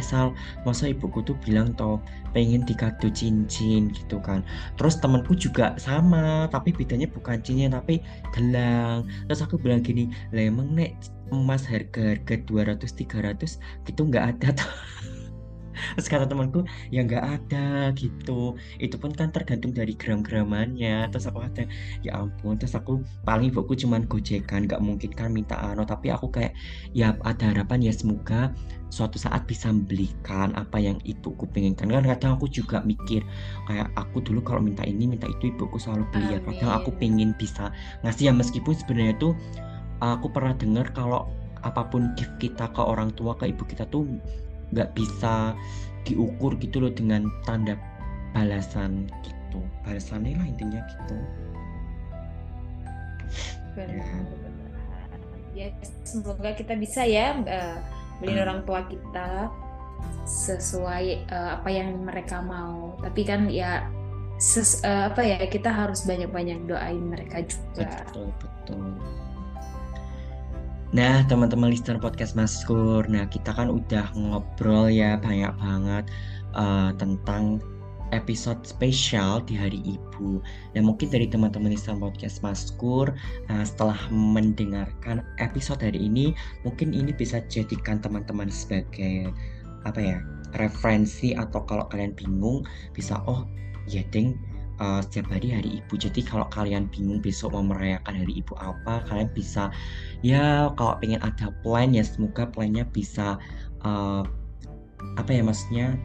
masa 0.62 0.86
ibuku 0.86 1.18
tuh 1.26 1.34
bilang 1.42 1.74
toh 1.74 1.98
pengen 2.30 2.62
dikado 2.62 3.10
cincin 3.10 3.90
gitu 3.90 4.22
kan? 4.22 4.46
Terus 4.78 5.02
temanku 5.02 5.34
juga 5.34 5.74
sama 5.82 6.46
tapi 6.46 6.70
bedanya 6.70 7.10
bukan 7.10 7.42
cincin 7.42 7.74
tapi 7.74 7.98
gelang. 8.30 9.02
Terus 9.26 9.42
aku 9.42 9.58
bilang 9.58 9.82
gini 9.82 10.14
lah 10.30 10.46
nek 10.54 10.94
emas 11.34 11.66
harga-harga 11.66 12.38
200 12.46 12.86
300 12.86 13.58
gitu 13.86 14.00
nggak 14.06 14.24
ada 14.38 14.54
terus 15.96 16.08
kata 16.08 16.26
temanku 16.26 16.64
ya 16.88 17.04
nggak 17.04 17.24
ada 17.24 17.90
gitu. 17.96 18.54
Itu 18.78 18.96
pun 19.00 19.12
kan 19.14 19.30
tergantung 19.34 19.72
dari 19.74 19.94
gram-gramannya. 19.94 21.08
Terus 21.10 21.28
aku 21.30 21.42
kata 21.44 21.66
ya 22.04 22.20
ampun 22.20 22.56
terus 22.60 22.76
aku 22.76 23.02
paling 23.24 23.52
ibuku 23.52 23.76
cuman 23.76 24.04
gojekan 24.06 24.66
nggak 24.68 24.80
mungkin 24.82 25.10
kan 25.12 25.30
minta 25.32 25.56
ano. 25.58 25.82
Tapi 25.86 26.12
aku 26.12 26.30
kayak 26.30 26.52
ya 26.92 27.16
ada 27.24 27.52
harapan 27.52 27.90
ya 27.90 27.92
semoga 27.94 28.52
suatu 28.90 29.22
saat 29.22 29.46
bisa 29.46 29.70
membelikan 29.70 30.50
apa 30.58 30.82
yang 30.82 30.98
ibuku 31.06 31.46
pengen 31.54 31.78
kan 31.78 31.86
kadang 31.94 32.34
aku 32.34 32.50
juga 32.50 32.82
mikir 32.82 33.22
kayak 33.70 33.86
aku 33.94 34.18
dulu 34.18 34.42
kalau 34.42 34.58
minta 34.58 34.82
ini 34.82 35.06
minta 35.06 35.30
itu 35.30 35.54
ibuku 35.54 35.78
selalu 35.78 36.04
beli 36.10 36.36
ya. 36.36 36.40
Kadang 36.42 36.70
aku 36.82 36.90
pengen 36.98 37.32
bisa 37.38 37.70
ngasih 38.02 38.30
ya. 38.30 38.32
Meskipun 38.34 38.74
sebenarnya 38.74 39.14
tuh 39.22 39.32
aku 40.02 40.32
pernah 40.32 40.56
dengar 40.56 40.90
kalau 40.96 41.30
apa 41.60 41.84
pun 41.92 42.16
gift 42.16 42.32
kita 42.40 42.72
ke 42.72 42.80
orang 42.80 43.12
tua 43.12 43.36
ke 43.36 43.52
ibu 43.52 43.62
kita 43.68 43.84
tuh 43.92 44.08
nggak 44.70 44.90
bisa 44.94 45.54
diukur 46.06 46.56
gitu 46.58 46.82
loh 46.82 46.92
dengan 46.92 47.28
tanda 47.44 47.76
balasan 48.32 49.10
gitu. 49.26 49.60
Balasannya 49.84 50.38
lah 50.38 50.46
intinya 50.46 50.80
gitu. 50.86 51.16
Benar, 53.74 54.02
ya. 55.54 55.66
ya 55.66 55.68
semoga 56.02 56.50
kita 56.58 56.74
bisa 56.74 57.06
ya 57.06 57.38
uh, 57.38 57.78
beliin 58.18 58.42
hmm. 58.42 58.44
orang 58.46 58.60
tua 58.66 58.80
kita 58.86 59.50
sesuai 60.26 61.30
uh, 61.30 61.60
apa 61.60 61.68
yang 61.70 62.02
mereka 62.02 62.42
mau. 62.42 62.98
Tapi 63.02 63.22
kan 63.22 63.46
ya 63.50 63.86
ses, 64.40 64.82
uh, 64.82 65.12
apa 65.12 65.22
ya 65.22 65.38
kita 65.46 65.70
harus 65.70 66.02
banyak-banyak 66.06 66.66
doain 66.66 67.02
mereka 67.02 67.42
juga. 67.46 68.06
Betul 68.06 68.28
betul 68.38 68.86
Nah, 70.90 71.22
teman-teman 71.30 71.70
listener 71.70 72.02
podcast 72.02 72.34
Maskur, 72.34 73.06
nah 73.06 73.22
kita 73.30 73.54
kan 73.54 73.70
udah 73.70 74.10
ngobrol 74.10 74.90
ya 74.90 75.14
banyak 75.22 75.54
banget 75.62 76.10
uh, 76.58 76.90
tentang 76.98 77.62
episode 78.10 78.58
spesial 78.66 79.38
di 79.46 79.54
Hari 79.54 79.78
Ibu. 79.86 80.42
Nah, 80.74 80.82
mungkin 80.82 81.14
dari 81.14 81.30
teman-teman 81.30 81.70
listener 81.70 81.94
podcast 82.02 82.42
Maskur, 82.42 83.14
uh, 83.46 83.62
setelah 83.62 83.94
mendengarkan 84.10 85.22
episode 85.38 85.78
hari 85.78 86.10
ini, 86.10 86.34
mungkin 86.66 86.90
ini 86.90 87.14
bisa 87.14 87.38
jadikan 87.46 88.02
teman-teman 88.02 88.50
sebagai 88.50 89.30
apa 89.86 90.02
ya 90.02 90.18
referensi 90.58 91.38
atau 91.38 91.62
kalau 91.70 91.86
kalian 91.94 92.18
bingung 92.18 92.66
bisa 92.98 93.22
oh 93.30 93.46
ya 93.86 94.02
ding 94.10 94.34
uh, 94.80 95.00
setiap 95.04 95.30
hari 95.30 95.54
hari 95.54 95.70
ibu 95.78 95.94
jadi 95.94 96.20
kalau 96.24 96.48
kalian 96.50 96.88
bingung 96.90 97.20
besok 97.20 97.54
mau 97.54 97.62
merayakan 97.62 98.24
hari 98.24 98.40
ibu 98.40 98.56
apa 98.58 99.04
kalian 99.06 99.30
bisa 99.36 99.68
ya 100.24 100.72
kalau 100.74 100.96
pengen 100.98 101.20
ada 101.22 101.52
plan 101.62 101.92
ya 101.92 102.02
semoga 102.02 102.48
plannya 102.48 102.88
bisa 102.90 103.36
uh, 103.84 104.24
apa 105.20 105.30
ya 105.30 105.44
maksudnya 105.44 105.96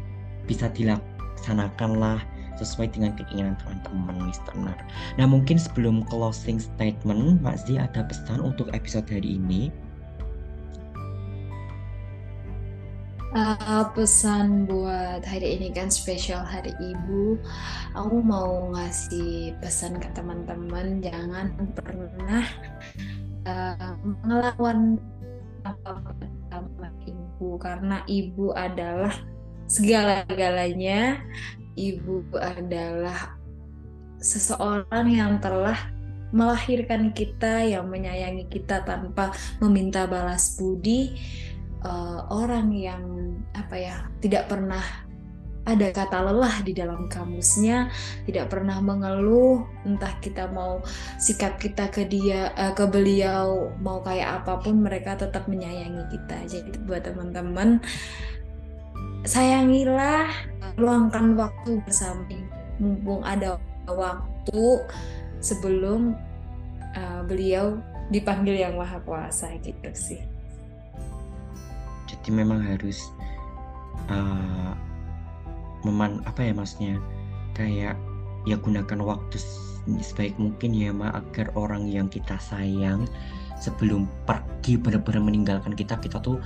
bisa 0.46 0.70
dilaksanakan 0.72 1.98
lah 1.98 2.20
sesuai 2.56 2.96
dengan 2.96 3.12
keinginan 3.20 3.60
teman-teman 3.60 4.32
listener. 4.32 4.78
Nah 5.20 5.28
mungkin 5.28 5.60
sebelum 5.60 6.08
closing 6.08 6.60
statement, 6.60 7.44
Zi 7.68 7.76
ada 7.76 8.08
pesan 8.08 8.40
untuk 8.40 8.72
episode 8.72 9.08
hari 9.12 9.36
ini. 9.36 9.68
Uh, 13.36 13.84
pesan 13.92 14.64
buat 14.64 15.20
hari 15.28 15.60
ini 15.60 15.68
kan 15.76 15.92
spesial 15.92 16.40
hari 16.40 16.72
ibu. 16.80 17.36
Aku 17.92 18.24
mau 18.24 18.72
ngasih 18.72 19.60
pesan 19.60 20.00
ke 20.00 20.08
teman-teman 20.16 21.04
jangan 21.04 21.52
pernah 21.76 22.48
uh, 23.44 23.92
melawan 24.24 24.96
apa 25.68 26.00
ibu 27.04 27.60
karena 27.60 28.08
ibu 28.08 28.56
adalah 28.56 29.12
segala-galanya. 29.68 31.20
Ibu 31.76 32.40
adalah 32.40 33.36
seseorang 34.24 35.12
yang 35.12 35.44
telah 35.44 35.76
melahirkan 36.32 37.12
kita 37.12 37.68
yang 37.68 37.92
menyayangi 37.92 38.48
kita 38.48 38.80
tanpa 38.88 39.36
meminta 39.60 40.08
balas 40.08 40.56
budi. 40.56 41.20
Uh, 41.86 42.26
orang 42.34 42.74
yang 42.74 43.15
apa 43.56 43.76
ya 43.80 43.96
tidak 44.20 44.52
pernah 44.52 44.84
ada 45.66 45.90
kata 45.90 46.30
lelah 46.30 46.62
di 46.62 46.78
dalam 46.78 47.10
kamusnya, 47.10 47.90
tidak 48.30 48.54
pernah 48.54 48.78
mengeluh, 48.78 49.66
entah 49.82 50.14
kita 50.22 50.46
mau 50.54 50.78
sikap 51.18 51.58
kita 51.58 51.90
ke 51.90 52.06
dia, 52.06 52.54
uh, 52.54 52.70
ke 52.78 52.86
beliau 52.86 53.74
mau 53.82 53.98
kayak 54.06 54.46
apa 54.46 54.62
pun, 54.62 54.86
mereka 54.86 55.18
tetap 55.18 55.50
menyayangi 55.50 56.06
kita. 56.14 56.38
Jadi 56.46 56.70
buat 56.86 57.10
teman-teman, 57.10 57.82
sayangilah, 59.26 60.30
luangkan 60.78 61.34
waktu 61.34 61.82
bersama, 61.82 62.30
mumpung 62.78 63.26
ada 63.26 63.58
waktu 63.90 64.86
sebelum 65.42 66.14
uh, 66.94 67.22
beliau 67.26 67.82
dipanggil 68.10 68.54
yang 68.54 68.78
maha 68.78 69.02
kuasa 69.02 69.50
gitu 69.66 69.90
sih 69.94 70.22
jadi 72.06 72.30
memang 72.30 72.62
harus 72.62 73.10
uh, 74.10 74.74
meman 75.86 76.22
apa 76.26 76.42
ya 76.42 76.54
masnya 76.58 76.98
kayak 77.54 77.96
ya 78.46 78.56
gunakan 78.58 79.00
waktu 79.02 79.38
sebaik 80.02 80.34
mungkin 80.42 80.74
ya 80.74 80.90
ma 80.90 81.14
agar 81.14 81.54
orang 81.54 81.86
yang 81.86 82.10
kita 82.10 82.38
sayang 82.42 83.06
sebelum 83.62 84.10
pergi 84.26 84.82
benar-benar 84.82 85.22
meninggalkan 85.22 85.78
kita 85.78 85.98
kita 86.02 86.18
tuh 86.22 86.42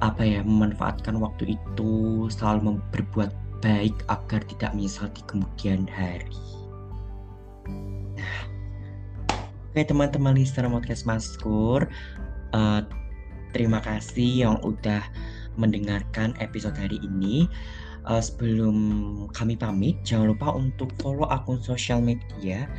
apa 0.00 0.24
ya 0.24 0.40
memanfaatkan 0.44 1.16
waktu 1.20 1.56
itu 1.56 2.26
selalu 2.32 2.80
berbuat 2.92 3.32
baik 3.64 3.96
agar 4.12 4.44
tidak 4.44 4.76
menyesal 4.76 5.08
di 5.16 5.24
kemudian 5.24 5.88
hari. 5.88 6.36
Nah, 8.16 8.40
oke 9.72 9.80
teman-teman 9.80 10.36
listener 10.36 10.68
podcast 10.68 11.08
Maskur, 11.08 11.88
uh, 12.52 12.84
Terima 13.56 13.80
kasih 13.80 14.44
yang 14.44 14.60
udah 14.60 15.00
mendengarkan 15.56 16.36
episode 16.38 16.76
hari 16.76 17.00
ini. 17.02 17.48
Uh, 18.06 18.22
sebelum 18.22 18.76
kami 19.34 19.58
pamit, 19.58 19.98
jangan 20.06 20.30
lupa 20.30 20.54
untuk 20.54 20.94
follow 21.02 21.26
akun 21.26 21.58
sosial 21.58 21.98
media 21.98 22.70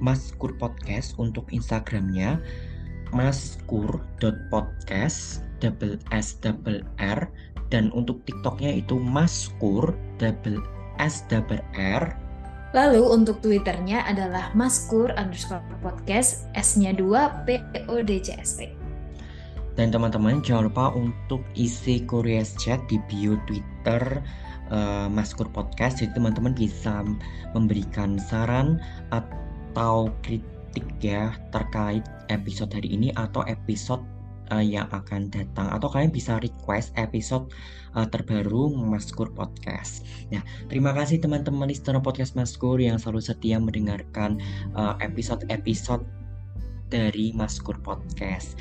Maskur 0.00 0.56
Podcast 0.56 1.12
untuk 1.20 1.44
Instagramnya 1.52 2.40
maskur.podcast 3.12 5.44
double 5.60 6.00
s 6.10 6.34
double 6.40 6.80
r 6.96 7.28
dan 7.68 7.92
untuk 7.92 8.24
TikToknya 8.24 8.80
itu 8.80 8.96
maskur 8.96 9.92
double 10.16 10.64
s 10.96 11.20
double 11.28 11.60
r 11.76 12.16
Lalu 12.72 13.04
untuk 13.04 13.44
Twitternya 13.44 14.00
adalah 14.08 14.48
maskur 14.56 15.12
underscore 15.20 15.60
podcast 15.84 16.48
S-nya 16.56 16.96
2 16.96 17.44
P 17.44 17.60
O 17.92 18.00
D 18.00 18.16
C 18.24 18.32
S 18.32 18.56
T. 18.56 18.81
Dan 19.72 19.88
teman-teman 19.88 20.44
jangan 20.44 20.68
lupa 20.68 20.92
untuk 20.92 21.40
isi 21.56 22.04
Curious 22.04 22.52
Chat 22.60 22.84
di 22.92 23.00
bio 23.08 23.40
Twitter 23.48 24.20
uh, 24.68 25.08
Maskur 25.08 25.48
Podcast. 25.48 26.04
Jadi 26.04 26.12
teman-teman 26.16 26.52
bisa 26.52 27.00
memberikan 27.56 28.20
saran 28.20 28.76
atau 29.08 30.12
kritik 30.20 30.84
ya 31.00 31.32
terkait 31.52 32.04
episode 32.28 32.72
hari 32.72 32.92
ini 32.92 33.08
atau 33.16 33.40
episode 33.48 34.04
uh, 34.52 34.60
yang 34.60 34.88
akan 34.92 35.32
datang 35.32 35.72
atau 35.72 35.88
kalian 35.88 36.12
bisa 36.12 36.36
request 36.44 36.92
episode 37.00 37.48
uh, 37.96 38.04
terbaru 38.04 38.72
Maskur 38.76 39.32
Podcast. 39.32 40.04
Nah, 40.28 40.44
terima 40.68 40.92
kasih 40.92 41.20
teman-teman 41.20 41.72
listener 41.72 42.00
podcast 42.04 42.36
Maskur 42.36 42.76
yang 42.76 43.00
selalu 43.00 43.24
setia 43.24 43.56
mendengarkan 43.56 44.36
episode-episode 45.00 46.04
uh, 46.04 46.20
dari 46.92 47.32
Maskur 47.32 47.80
Podcast. 47.80 48.60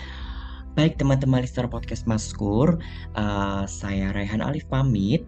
Baik 0.71 0.95
teman-teman 0.95 1.43
listener 1.43 1.67
podcast 1.67 2.07
Maskur, 2.07 2.79
uh, 3.19 3.63
saya 3.67 4.15
Raihan 4.15 4.39
Alif 4.39 4.63
pamit. 4.71 5.27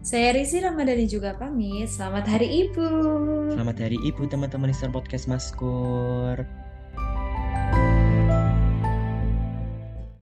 Saya 0.00 0.32
Rizi 0.32 0.64
Ramadhani 0.64 1.04
juga 1.04 1.36
pamit. 1.36 1.92
Selamat 1.92 2.24
Hari 2.24 2.48
Ibu. 2.48 2.88
Selamat 3.52 3.76
Hari 3.76 4.00
Ibu 4.00 4.32
teman-teman 4.32 4.72
listener 4.72 4.88
podcast 4.88 5.28
Maskur. 5.28 6.40